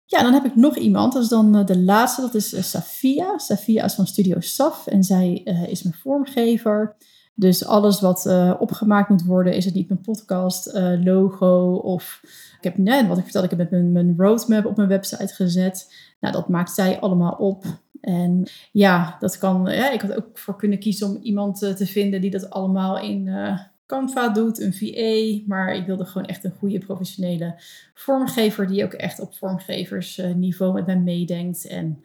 Ja, 0.05 0.23
dan 0.23 0.33
heb 0.33 0.45
ik 0.45 0.55
nog 0.55 0.77
iemand. 0.77 1.13
Dat 1.13 1.23
is 1.23 1.29
dan 1.29 1.57
uh, 1.57 1.65
de 1.65 1.79
laatste. 1.79 2.21
Dat 2.21 2.35
is 2.35 2.69
Safia. 2.69 3.37
Safia 3.37 3.83
is 3.83 3.93
van 3.93 4.07
Studio 4.07 4.39
Saf 4.39 4.87
en 4.87 5.03
zij 5.03 5.33
is 5.69 5.83
mijn 5.83 5.95
vormgever. 5.95 6.95
Dus 7.33 7.65
alles 7.65 8.01
wat 8.01 8.25
uh, 8.25 8.53
opgemaakt 8.59 9.09
moet 9.09 9.25
worden, 9.25 9.53
is 9.53 9.65
het 9.65 9.73
niet 9.73 9.87
mijn 9.87 10.01
podcast, 10.01 10.75
uh, 10.75 11.03
logo 11.03 11.73
of 11.73 12.21
ik 12.57 12.63
heb 12.63 12.77
net 12.77 13.07
wat 13.07 13.17
ik 13.17 13.23
vertelde, 13.23 13.49
ik 13.49 13.57
heb 13.57 13.71
mijn, 13.71 13.91
mijn 13.91 14.13
roadmap 14.17 14.65
op 14.65 14.75
mijn 14.75 14.89
website 14.89 15.33
gezet. 15.33 15.93
Nou, 16.19 16.33
dat 16.33 16.49
maakt 16.49 16.71
zij 16.71 16.99
allemaal 16.99 17.31
op. 17.31 17.63
En 18.01 18.47
ja, 18.71 19.17
dat 19.19 19.37
kan. 19.37 19.65
Ja, 19.65 19.91
ik 19.91 20.01
had 20.01 20.15
ook 20.15 20.37
voor 20.37 20.55
kunnen 20.55 20.79
kiezen 20.79 21.07
om 21.07 21.17
iemand 21.21 21.63
uh, 21.63 21.73
te 21.73 21.85
vinden 21.85 22.21
die 22.21 22.31
dat 22.31 22.49
allemaal 22.49 22.99
in 22.99 23.29
Canva 23.91 24.29
doet, 24.29 24.61
een 24.61 24.73
VA. 24.73 25.43
Maar 25.47 25.75
ik 25.75 25.85
wilde 25.85 26.05
gewoon 26.05 26.27
echt 26.27 26.43
een 26.43 26.55
goede 26.59 26.77
professionele 26.77 27.55
vormgever 27.93 28.67
die 28.67 28.83
ook 28.83 28.93
echt 28.93 29.19
op 29.19 29.33
vormgeversniveau 29.33 30.73
met 30.73 30.85
mij 30.85 30.99
meedenkt. 30.99 31.67
En 31.67 32.01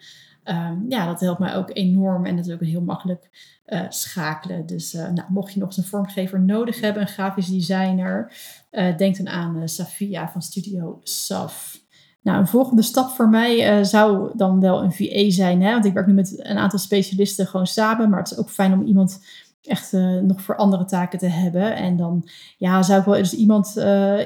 um, 0.48 0.84
ja, 0.88 1.06
dat 1.06 1.20
helpt 1.20 1.38
mij 1.38 1.56
ook 1.56 1.70
enorm 1.72 2.24
en 2.24 2.36
dat 2.36 2.46
is 2.46 2.52
ook 2.52 2.60
heel 2.60 2.80
makkelijk 2.80 3.30
uh, 3.66 3.80
schakelen. 3.88 4.66
Dus 4.66 4.94
uh, 4.94 5.08
nou, 5.08 5.28
mocht 5.28 5.52
je 5.52 5.58
nog 5.58 5.68
eens 5.68 5.76
een 5.76 5.84
vormgever 5.84 6.40
nodig 6.40 6.80
hebben, 6.80 7.02
een 7.02 7.08
grafisch 7.08 7.48
designer, 7.48 8.32
uh, 8.70 8.96
denk 8.96 9.16
dan 9.16 9.28
aan 9.28 9.68
Safia 9.68 10.28
van 10.28 10.42
Studio 10.42 11.00
Saf. 11.02 11.84
Nou, 12.22 12.38
een 12.38 12.46
volgende 12.46 12.82
stap 12.82 13.10
voor 13.10 13.28
mij 13.28 13.84
zou 13.84 14.30
dan 14.36 14.60
wel 14.60 14.82
een 14.82 14.92
VA 14.92 15.30
zijn. 15.30 15.62
Hè? 15.62 15.72
Want 15.72 15.84
ik 15.84 15.92
werk 15.92 16.06
nu 16.06 16.12
met 16.12 16.34
een 16.38 16.58
aantal 16.58 16.78
specialisten 16.78 17.46
gewoon 17.46 17.66
samen. 17.66 18.10
Maar 18.10 18.18
het 18.18 18.30
is 18.30 18.38
ook 18.38 18.50
fijn 18.50 18.72
om 18.72 18.82
iemand 18.86 19.24
echt 19.62 19.92
nog 20.22 20.42
voor 20.42 20.56
andere 20.56 20.84
taken 20.84 21.18
te 21.18 21.26
hebben. 21.26 21.76
En 21.76 21.96
dan 21.96 22.28
ja, 22.58 22.82
zou 22.82 23.00
ik 23.00 23.06
wel 23.06 23.16
eens 23.16 23.34
iemand 23.34 23.76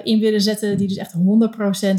in 0.03 0.21
willen 0.21 0.41
zetten 0.41 0.77
die 0.77 0.89
dus 0.89 0.97
echt 0.97 1.15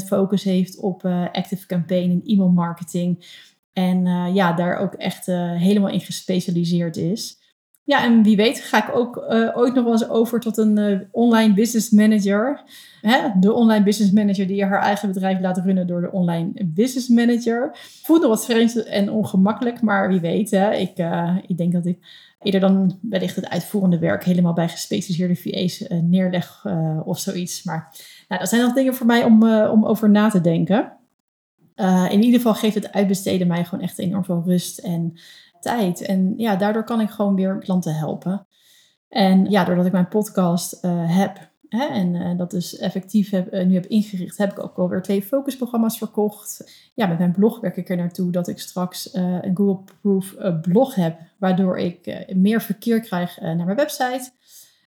100% 0.02 0.06
focus 0.06 0.42
heeft 0.42 0.78
op 0.78 1.04
active 1.32 1.66
campaign 1.66 2.10
en 2.10 2.22
e-mail 2.24 2.50
marketing. 2.50 3.24
En 3.72 4.06
uh, 4.06 4.34
ja, 4.34 4.52
daar 4.52 4.76
ook 4.76 4.94
echt 4.94 5.28
uh, 5.28 5.52
helemaal 5.52 5.90
in 5.90 6.00
gespecialiseerd 6.00 6.96
is. 6.96 7.40
Ja, 7.84 8.04
en 8.04 8.22
wie 8.22 8.36
weet 8.36 8.60
ga 8.60 8.88
ik 8.88 8.96
ook 8.96 9.16
uh, 9.16 9.56
ooit 9.56 9.74
nog 9.74 9.84
wel 9.84 9.92
eens 9.92 10.08
over 10.08 10.40
tot 10.40 10.56
een 10.56 11.08
online 11.10 11.54
business 11.54 11.90
manager. 11.90 12.62
Hè? 13.00 13.18
De 13.40 13.52
online 13.52 13.84
business 13.84 14.12
manager 14.12 14.46
die 14.46 14.64
haar 14.64 14.82
eigen 14.82 15.08
bedrijf 15.08 15.40
laat 15.40 15.58
runnen 15.58 15.86
door 15.86 16.00
de 16.00 16.12
online 16.12 16.52
business 16.64 17.08
manager. 17.08 17.70
Voelt 18.02 18.20
nog 18.20 18.30
wat 18.30 18.44
vreemd 18.44 18.84
en 18.84 19.10
ongemakkelijk, 19.10 19.80
maar 19.80 20.08
wie 20.08 20.20
weet. 20.20 20.50
Hè? 20.50 20.74
Ik, 20.74 20.98
ik 21.46 21.56
denk 21.56 21.72
dat 21.72 21.86
ik 21.86 21.98
eerder 22.42 22.60
dan 22.60 22.98
wellicht 23.00 23.36
het 23.36 23.48
uitvoerende 23.48 23.98
werk 23.98 24.24
helemaal 24.24 24.52
bij 24.52 24.68
gespecialiseerde 24.68 25.36
VA's 25.36 25.84
neerleg 26.02 26.66
of 27.04 27.18
zoiets. 27.18 27.62
Maar 27.62 27.94
nou, 28.28 28.40
dat 28.40 28.50
zijn 28.50 28.62
nog 28.62 28.72
dingen 28.72 28.94
voor 28.94 29.06
mij 29.06 29.24
om, 29.24 29.52
om 29.52 29.86
over 29.86 30.10
na 30.10 30.28
te 30.28 30.40
denken. 30.40 30.92
Uh, 31.76 32.06
in 32.10 32.22
ieder 32.22 32.40
geval 32.40 32.54
geeft 32.54 32.74
het 32.74 32.92
uitbesteden 32.92 33.46
mij 33.46 33.64
gewoon 33.64 33.84
echt 33.84 33.98
enorm 33.98 34.24
veel 34.24 34.42
rust 34.46 34.78
en 34.78 35.14
tijd. 35.60 36.00
En 36.00 36.34
ja, 36.36 36.56
daardoor 36.56 36.84
kan 36.84 37.00
ik 37.00 37.10
gewoon 37.10 37.34
weer 37.34 37.58
klanten 37.58 37.94
helpen. 37.94 38.46
En 39.08 39.50
ja, 39.50 39.64
doordat 39.64 39.86
ik 39.86 39.92
mijn 39.92 40.08
podcast 40.08 40.84
uh, 40.84 41.16
heb 41.16 41.50
hè, 41.68 41.84
en 41.84 42.14
uh, 42.14 42.38
dat 42.38 42.50
dus 42.50 42.78
effectief 42.78 43.30
heb, 43.30 43.52
nu 43.52 43.74
heb 43.74 43.86
ingericht, 43.86 44.38
heb 44.38 44.50
ik 44.50 44.62
ook 44.62 44.78
alweer 44.78 45.02
twee 45.02 45.22
focusprogramma's 45.22 45.98
verkocht. 45.98 46.72
Ja, 46.94 47.06
met 47.06 47.18
mijn 47.18 47.32
blog 47.32 47.60
werk 47.60 47.76
ik 47.76 47.90
er 47.90 47.96
naartoe 47.96 48.30
dat 48.32 48.48
ik 48.48 48.58
straks 48.58 49.14
een 49.14 49.56
Google-proof 49.56 50.34
blog 50.62 50.94
heb, 50.94 51.18
waardoor 51.38 51.78
ik 51.78 52.24
meer 52.34 52.62
verkeer 52.62 53.00
krijg 53.00 53.40
naar 53.40 53.64
mijn 53.64 53.76
website. 53.76 54.30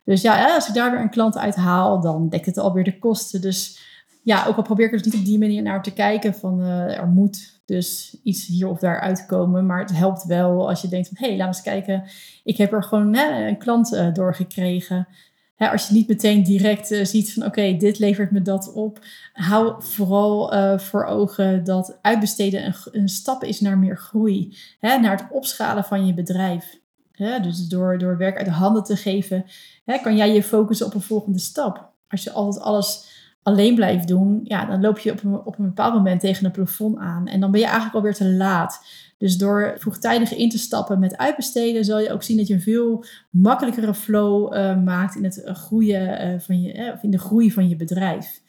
Dus 0.05 0.21
ja, 0.21 0.53
als 0.55 0.67
ik 0.67 0.73
daar 0.73 0.91
weer 0.91 0.99
een 0.99 1.09
klant 1.09 1.37
uit 1.37 1.55
haal, 1.55 2.01
dan 2.01 2.29
dekt 2.29 2.45
het 2.45 2.57
alweer 2.57 2.83
de 2.83 2.99
kosten. 2.99 3.41
Dus 3.41 3.79
ja, 4.23 4.45
ook 4.45 4.57
al 4.57 4.63
probeer 4.63 4.85
ik 4.85 4.91
er 4.91 4.97
dus 4.97 5.11
niet 5.11 5.21
op 5.21 5.25
die 5.25 5.39
manier 5.39 5.61
naar 5.61 5.83
te 5.83 5.93
kijken 5.93 6.33
van 6.33 6.61
uh, 6.61 6.97
er 6.97 7.07
moet 7.07 7.61
dus 7.65 8.17
iets 8.23 8.45
hier 8.45 8.67
of 8.67 8.79
daar 8.79 8.99
uitkomen. 8.99 9.65
Maar 9.65 9.79
het 9.79 9.97
helpt 9.97 10.23
wel 10.23 10.69
als 10.69 10.81
je 10.81 10.87
denkt 10.87 11.07
van 11.07 11.17
hé, 11.19 11.27
hey, 11.27 11.37
laat 11.37 11.47
eens 11.47 11.61
kijken. 11.61 12.03
Ik 12.43 12.57
heb 12.57 12.73
er 12.73 12.83
gewoon 12.83 13.13
hè, 13.13 13.47
een 13.47 13.57
klant 13.57 13.93
uh, 13.93 14.13
doorgekregen. 14.13 15.07
Hè, 15.55 15.69
als 15.69 15.87
je 15.87 15.93
niet 15.93 16.07
meteen 16.07 16.43
direct 16.43 16.91
uh, 16.91 17.05
ziet 17.05 17.33
van 17.33 17.45
oké, 17.45 17.75
dit 17.77 17.99
levert 17.99 18.31
me 18.31 18.41
dat 18.41 18.73
op. 18.73 18.99
Hou 19.33 19.83
vooral 19.83 20.51
voor 20.79 21.05
ogen 21.05 21.63
dat 21.63 21.97
uitbesteden 22.01 22.65
een, 22.65 22.73
een, 22.91 23.09
stap 23.09 23.43
is 23.43 23.59
naar 23.59 23.77
meer 23.77 23.97
groei. 23.97 24.57
Hè, 24.79 24.97
naar 24.97 25.17
het 25.17 25.25
opschalen 25.31 25.83
van 25.83 26.05
je 26.05 26.13
bedrijf. 26.13 26.79
Hè, 27.11 27.39
dus 27.39 27.67
door, 27.67 27.97
door 27.97 28.17
werk 28.17 28.37
uit 28.37 28.45
de 28.45 28.51
handen 28.51 28.83
te 28.83 28.95
geven, 28.95 29.45
hè, 29.85 29.97
kan 29.97 30.15
jij 30.15 30.33
je 30.33 30.43
focussen 30.43 30.85
op 30.85 30.93
een 30.93 31.01
volgende 31.01 31.39
stap. 31.39 31.91
Als 32.07 32.23
je 32.23 32.31
altijd 32.31 32.63
alles 32.63 33.12
alleen 33.43 33.75
blijft 33.75 34.07
doen, 34.07 34.41
ja, 34.43 34.65
dan 34.65 34.81
loop 34.81 34.99
je 34.99 35.11
op 35.11 35.23
een, 35.23 35.33
op 35.45 35.59
een 35.59 35.65
bepaald 35.65 35.93
moment 35.93 36.19
tegen 36.19 36.45
een 36.45 36.51
plafond 36.51 36.97
aan. 36.97 37.27
En 37.27 37.39
dan 37.39 37.51
ben 37.51 37.59
je 37.59 37.65
eigenlijk 37.65 37.95
alweer 37.95 38.13
te 38.13 38.29
laat. 38.29 38.85
Dus 39.17 39.37
door 39.37 39.75
vroegtijdig 39.77 40.35
in 40.35 40.49
te 40.49 40.57
stappen 40.57 40.99
met 40.99 41.17
uitbesteden, 41.17 41.85
zal 41.85 41.99
je 41.99 42.11
ook 42.11 42.23
zien 42.23 42.37
dat 42.37 42.47
je 42.47 42.53
een 42.53 42.61
veel 42.61 43.05
makkelijkere 43.29 43.93
flow 43.93 44.53
uh, 44.53 44.83
maakt 44.83 45.15
in 45.15 45.23
het 45.23 45.37
uh, 45.37 45.55
groeien 45.55 46.27
uh, 46.27 46.39
van 46.39 46.61
je, 46.61 46.91
of 46.95 47.03
in 47.03 47.11
de 47.11 47.19
groei 47.19 47.51
van 47.51 47.69
je 47.69 47.75
bedrijf. 47.75 48.41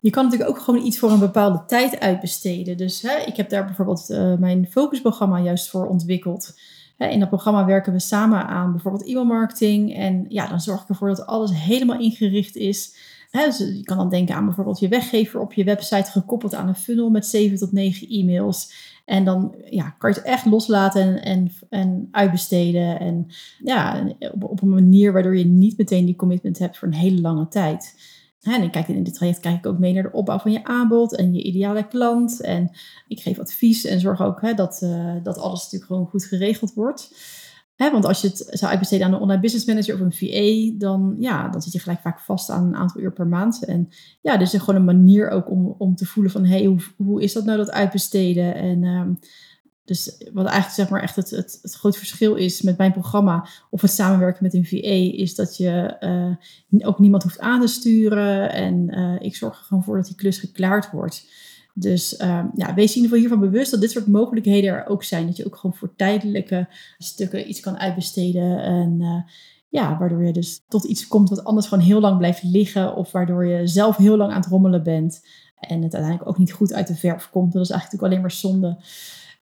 Je 0.00 0.10
kan 0.10 0.24
natuurlijk 0.24 0.50
ook 0.50 0.58
gewoon 0.58 0.84
iets 0.84 0.98
voor 0.98 1.10
een 1.10 1.18
bepaalde 1.18 1.62
tijd 1.66 2.00
uitbesteden. 2.00 2.76
Dus 2.76 3.02
hè, 3.02 3.16
ik 3.26 3.36
heb 3.36 3.48
daar 3.48 3.64
bijvoorbeeld 3.64 4.08
mijn 4.38 4.66
focusprogramma 4.70 5.40
juist 5.40 5.68
voor 5.68 5.86
ontwikkeld. 5.86 6.58
In 6.98 7.20
dat 7.20 7.28
programma 7.28 7.64
werken 7.64 7.92
we 7.92 7.98
samen 7.98 8.46
aan 8.46 8.72
bijvoorbeeld 8.72 9.08
e-mailmarketing. 9.08 9.94
En 9.94 10.24
ja, 10.28 10.46
dan 10.46 10.60
zorg 10.60 10.82
ik 10.82 10.88
ervoor 10.88 11.08
dat 11.08 11.26
alles 11.26 11.50
helemaal 11.54 11.98
ingericht 11.98 12.56
is 12.56 12.96
dus 13.30 13.58
je 13.58 13.82
kan 13.82 13.96
dan 13.96 14.10
denken 14.10 14.34
aan 14.34 14.44
bijvoorbeeld 14.44 14.78
je 14.78 14.88
weggever 14.88 15.40
op 15.40 15.52
je 15.52 15.64
website 15.64 16.10
gekoppeld 16.10 16.54
aan 16.54 16.68
een 16.68 16.74
funnel 16.74 17.10
met 17.10 17.26
7 17.26 17.58
tot 17.58 17.72
9 17.72 18.08
e-mails. 18.08 18.72
En 19.04 19.24
dan 19.24 19.54
ja, 19.70 19.90
kan 19.98 20.10
je 20.10 20.16
het 20.16 20.24
echt 20.24 20.46
loslaten 20.46 21.02
en, 21.02 21.22
en, 21.22 21.52
en 21.68 22.08
uitbesteden. 22.10 23.00
En 23.00 23.26
ja, 23.64 24.06
op, 24.32 24.44
op, 24.44 24.62
een 24.62 24.68
manier 24.68 25.12
waardoor 25.12 25.36
je 25.36 25.44
niet 25.44 25.78
meteen 25.78 26.04
die 26.04 26.16
commitment 26.16 26.58
hebt 26.58 26.78
voor 26.78 26.88
een 26.88 26.94
hele 26.94 27.20
lange 27.20 27.48
tijd. 27.48 27.94
En 28.42 28.62
ik 28.62 28.72
kijk 28.72 28.88
in 28.88 29.02
dit 29.02 29.14
traject 29.14 29.40
kijk 29.40 29.56
ik 29.56 29.66
ook 29.66 29.78
mee 29.78 29.92
naar 29.92 30.02
de 30.02 30.12
opbouw 30.12 30.38
van 30.38 30.52
je 30.52 30.64
aanbod 30.64 31.16
en 31.16 31.34
je 31.34 31.42
ideale 31.42 31.86
klant. 31.88 32.40
En 32.40 32.70
ik 33.08 33.20
geef 33.20 33.38
advies 33.38 33.84
en 33.84 34.00
zorg 34.00 34.22
ook 34.22 34.40
hè, 34.40 34.54
dat, 34.54 34.80
uh, 34.82 35.14
dat 35.22 35.38
alles 35.38 35.62
natuurlijk 35.62 35.90
gewoon 35.90 36.06
goed 36.06 36.24
geregeld 36.24 36.74
wordt 36.74 37.10
want 37.76 38.04
als 38.04 38.20
je 38.20 38.28
het 38.28 38.46
zou 38.50 38.70
uitbesteden 38.70 39.06
aan 39.06 39.12
een 39.12 39.20
online 39.20 39.40
business 39.40 39.66
manager 39.66 39.94
of 39.94 40.00
een 40.00 40.12
VA, 40.12 40.78
dan, 40.78 41.16
ja, 41.18 41.48
dan 41.48 41.62
zit 41.62 41.72
je 41.72 41.78
gelijk 41.78 42.00
vaak 42.00 42.20
vast 42.20 42.50
aan 42.50 42.66
een 42.66 42.76
aantal 42.76 43.00
uur 43.00 43.12
per 43.12 43.26
maand. 43.26 43.64
En 43.64 43.88
ja, 44.20 44.36
dus 44.36 44.50
gewoon 44.50 44.74
een 44.74 44.84
manier 44.84 45.30
ook 45.30 45.50
om, 45.50 45.74
om 45.78 45.94
te 45.94 46.06
voelen 46.06 46.32
van, 46.32 46.44
hé, 46.44 46.56
hey, 46.56 46.64
hoe, 46.64 46.80
hoe 46.96 47.22
is 47.22 47.32
dat 47.32 47.44
nou 47.44 47.58
dat 47.58 47.70
uitbesteden? 47.70 48.54
En 48.54 48.84
um, 48.84 49.18
dus 49.86 50.16
wat 50.32 50.46
eigenlijk 50.46 50.74
zeg 50.74 50.88
maar 50.88 51.02
echt 51.02 51.16
het, 51.16 51.30
het, 51.30 51.58
het 51.62 51.74
groot 51.74 51.96
verschil 51.96 52.34
is 52.34 52.62
met 52.62 52.78
mijn 52.78 52.92
programma 52.92 53.48
of 53.70 53.80
het 53.80 53.90
samenwerken 53.90 54.42
met 54.42 54.54
een 54.54 54.66
VA, 54.66 55.18
is 55.18 55.34
dat 55.34 55.56
je 55.56 55.96
uh, 56.70 56.86
ook 56.88 56.98
niemand 56.98 57.22
hoeft 57.22 57.40
aan 57.40 57.60
te 57.60 57.66
sturen. 57.66 58.52
En 58.52 58.98
uh, 58.98 59.14
ik 59.18 59.36
zorg 59.36 59.58
er 59.58 59.64
gewoon 59.64 59.84
voor 59.84 59.96
dat 59.96 60.06
die 60.06 60.14
klus 60.14 60.38
geklaard 60.38 60.90
wordt. 60.90 61.28
Dus 61.78 62.20
um, 62.20 62.50
ja, 62.54 62.74
wees 62.74 62.96
in 62.96 63.02
ieder 63.02 63.02
geval 63.02 63.18
hiervan 63.18 63.40
bewust 63.40 63.70
dat 63.70 63.80
dit 63.80 63.90
soort 63.90 64.06
mogelijkheden 64.06 64.70
er 64.70 64.86
ook 64.86 65.02
zijn. 65.02 65.26
Dat 65.26 65.36
je 65.36 65.46
ook 65.46 65.56
gewoon 65.56 65.76
voor 65.76 65.94
tijdelijke 65.96 66.68
stukken 66.98 67.48
iets 67.48 67.60
kan 67.60 67.78
uitbesteden. 67.78 68.62
En 68.62 68.96
uh, 69.00 69.22
ja, 69.68 69.98
waardoor 69.98 70.24
je 70.24 70.32
dus 70.32 70.64
tot 70.68 70.84
iets 70.84 71.06
komt 71.06 71.28
wat 71.28 71.44
anders 71.44 71.66
gewoon 71.66 71.84
heel 71.84 72.00
lang 72.00 72.18
blijft 72.18 72.42
liggen. 72.42 72.96
Of 72.96 73.12
waardoor 73.12 73.46
je 73.46 73.66
zelf 73.66 73.96
heel 73.96 74.16
lang 74.16 74.32
aan 74.32 74.40
het 74.40 74.50
rommelen 74.50 74.82
bent. 74.82 75.26
En 75.60 75.82
het 75.82 75.94
uiteindelijk 75.94 76.28
ook 76.28 76.38
niet 76.38 76.52
goed 76.52 76.72
uit 76.72 76.86
de 76.86 76.94
verf 76.94 77.30
komt. 77.30 77.52
Dat 77.52 77.62
is 77.62 77.70
eigenlijk 77.70 78.02
alleen 78.02 78.20
maar 78.20 78.30
zonde. 78.30 78.82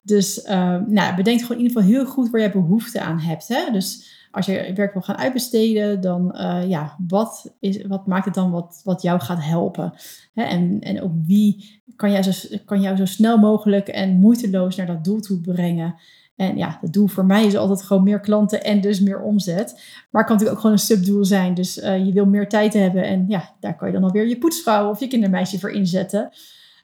Dus 0.01 0.45
uh, 0.45 0.77
nou, 0.87 1.15
bedenk 1.15 1.41
gewoon 1.41 1.57
in 1.57 1.63
ieder 1.63 1.81
geval 1.81 1.95
heel 1.95 2.05
goed 2.05 2.29
waar 2.29 2.41
je 2.41 2.51
behoefte 2.51 3.01
aan 3.01 3.19
hebt. 3.19 3.47
Hè? 3.47 3.71
Dus 3.71 4.11
als 4.33 4.45
je 4.45 4.71
werk 4.75 4.93
wil 4.93 5.01
gaan 5.01 5.17
uitbesteden, 5.17 6.01
dan 6.01 6.35
uh, 6.35 6.69
ja, 6.69 6.95
wat, 7.07 7.55
is, 7.59 7.85
wat 7.85 8.07
maakt 8.07 8.25
het 8.25 8.33
dan 8.33 8.51
wat, 8.51 8.81
wat 8.83 9.01
jou 9.01 9.19
gaat 9.19 9.43
helpen? 9.43 9.93
Hè? 10.33 10.43
En, 10.43 10.79
en 10.79 11.01
ook 11.01 11.11
wie 11.25 11.81
kan 11.95 12.11
jou, 12.11 12.23
zo, 12.31 12.57
kan 12.65 12.81
jou 12.81 12.97
zo 12.97 13.05
snel 13.05 13.37
mogelijk 13.37 13.87
en 13.87 14.19
moeiteloos 14.19 14.75
naar 14.75 14.85
dat 14.85 15.03
doel 15.03 15.19
toe 15.19 15.41
brengen? 15.41 15.95
En 16.35 16.57
ja, 16.57 16.77
het 16.81 16.93
doel 16.93 17.07
voor 17.07 17.25
mij 17.25 17.45
is 17.45 17.55
altijd 17.55 17.83
gewoon 17.83 18.03
meer 18.03 18.19
klanten 18.19 18.63
en 18.63 18.81
dus 18.81 18.99
meer 18.99 19.21
omzet. 19.21 19.73
Maar 20.11 20.21
het 20.21 20.29
kan 20.29 20.37
natuurlijk 20.37 20.51
ook 20.51 20.59
gewoon 20.59 20.71
een 20.71 20.77
subdoel 20.77 21.25
zijn. 21.25 21.53
Dus 21.53 21.73
je 21.75 22.11
wil 22.13 22.25
meer 22.25 22.49
tijd 22.49 22.73
hebben 22.73 23.03
en 23.03 23.25
ja, 23.27 23.53
daar 23.59 23.75
kan 23.75 23.87
je 23.87 23.93
dan 23.93 24.03
alweer 24.03 24.27
je 24.27 24.37
poetsvrouw 24.37 24.89
of 24.89 24.99
je 24.99 25.07
kindermeisje 25.07 25.59
voor 25.59 25.71
inzetten. 25.71 26.29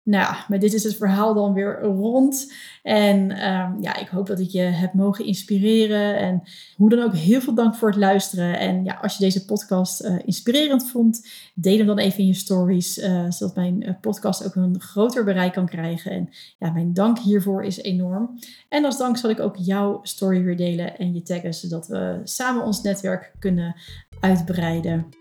Nou, 0.10 0.36
maar 0.48 0.60
dit 0.60 0.74
is 0.74 0.84
het 0.84 0.96
verhaal 0.96 1.34
dan 1.34 1.54
weer 1.54 1.82
rond. 1.82 2.54
En 2.84 3.32
ehm, 3.32 3.82
ja, 3.82 3.96
ik 3.96 4.08
hoop 4.08 4.28
dat 4.28 4.40
ik 4.40 4.50
je 4.50 4.62
heb 4.62 4.94
mogen 4.94 5.26
inspireren. 5.26 6.18
En 6.18 6.44
hoe 6.76 6.90
dan 6.90 7.04
ook, 7.04 7.16
heel 7.16 7.42
veel 7.42 7.54
dank 7.54 7.76
voor 7.76 7.90
het 7.90 7.98
luisteren. 7.98 8.60
En 8.60 8.84
ja, 8.84 8.94
als 9.02 9.18
je 9.18 9.24
deze 9.24 9.46
podcast 9.46 10.06
uh, 10.06 10.16
inspirerend 10.26 10.90
vond, 10.90 11.28
deel 11.54 11.78
hem 11.78 11.86
dan 11.86 11.98
even 11.98 12.20
in 12.20 12.28
je 12.28 12.34
stories. 12.34 12.98
Uh, 12.98 13.26
zodat 13.30 13.56
mijn 13.56 13.84
uh, 13.84 13.94
podcast 14.02 14.46
ook 14.46 14.56
een 14.56 14.80
groter 14.80 15.24
bereik 15.24 15.54
kan 15.54 15.66
krijgen. 15.66 16.12
En 16.12 16.30
ja, 16.60 16.72
mijn 16.72 16.94
dank 16.94 17.20
hiervoor 17.20 17.64
is 17.64 17.82
enorm. 17.82 18.40
En 18.70 18.86
als 18.86 18.98
dank 18.98 19.18
zal 19.18 19.30
ik 19.30 19.40
ook 19.40 19.56
jouw 19.58 20.00
story 20.04 20.44
weer 20.44 20.58
delen 20.58 20.98
en 20.98 21.14
je 21.14 21.22
taggen, 21.22 21.54
zodat 21.54 21.88
we 21.88 22.22
samen 22.24 22.64
ons 22.64 22.82
netwerk 22.82 23.32
kunnen 23.40 23.76
uitbreiden. 24.20 25.19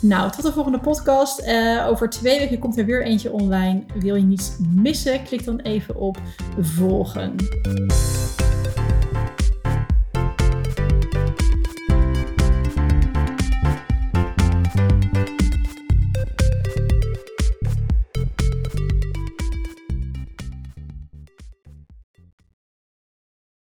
Nou, 0.00 0.30
tot 0.30 0.42
de 0.42 0.52
volgende 0.52 0.78
podcast. 0.78 1.40
Uh, 1.46 1.86
over 1.88 2.10
twee 2.10 2.38
weken 2.38 2.58
komt 2.58 2.78
er 2.78 2.84
weer 2.84 3.04
eentje 3.04 3.32
online. 3.32 3.82
Wil 3.94 4.14
je 4.14 4.22
niets 4.22 4.52
missen? 4.74 5.22
Klik 5.22 5.44
dan 5.44 5.60
even 5.60 5.96
op 5.96 6.18
volgen. 6.60 7.34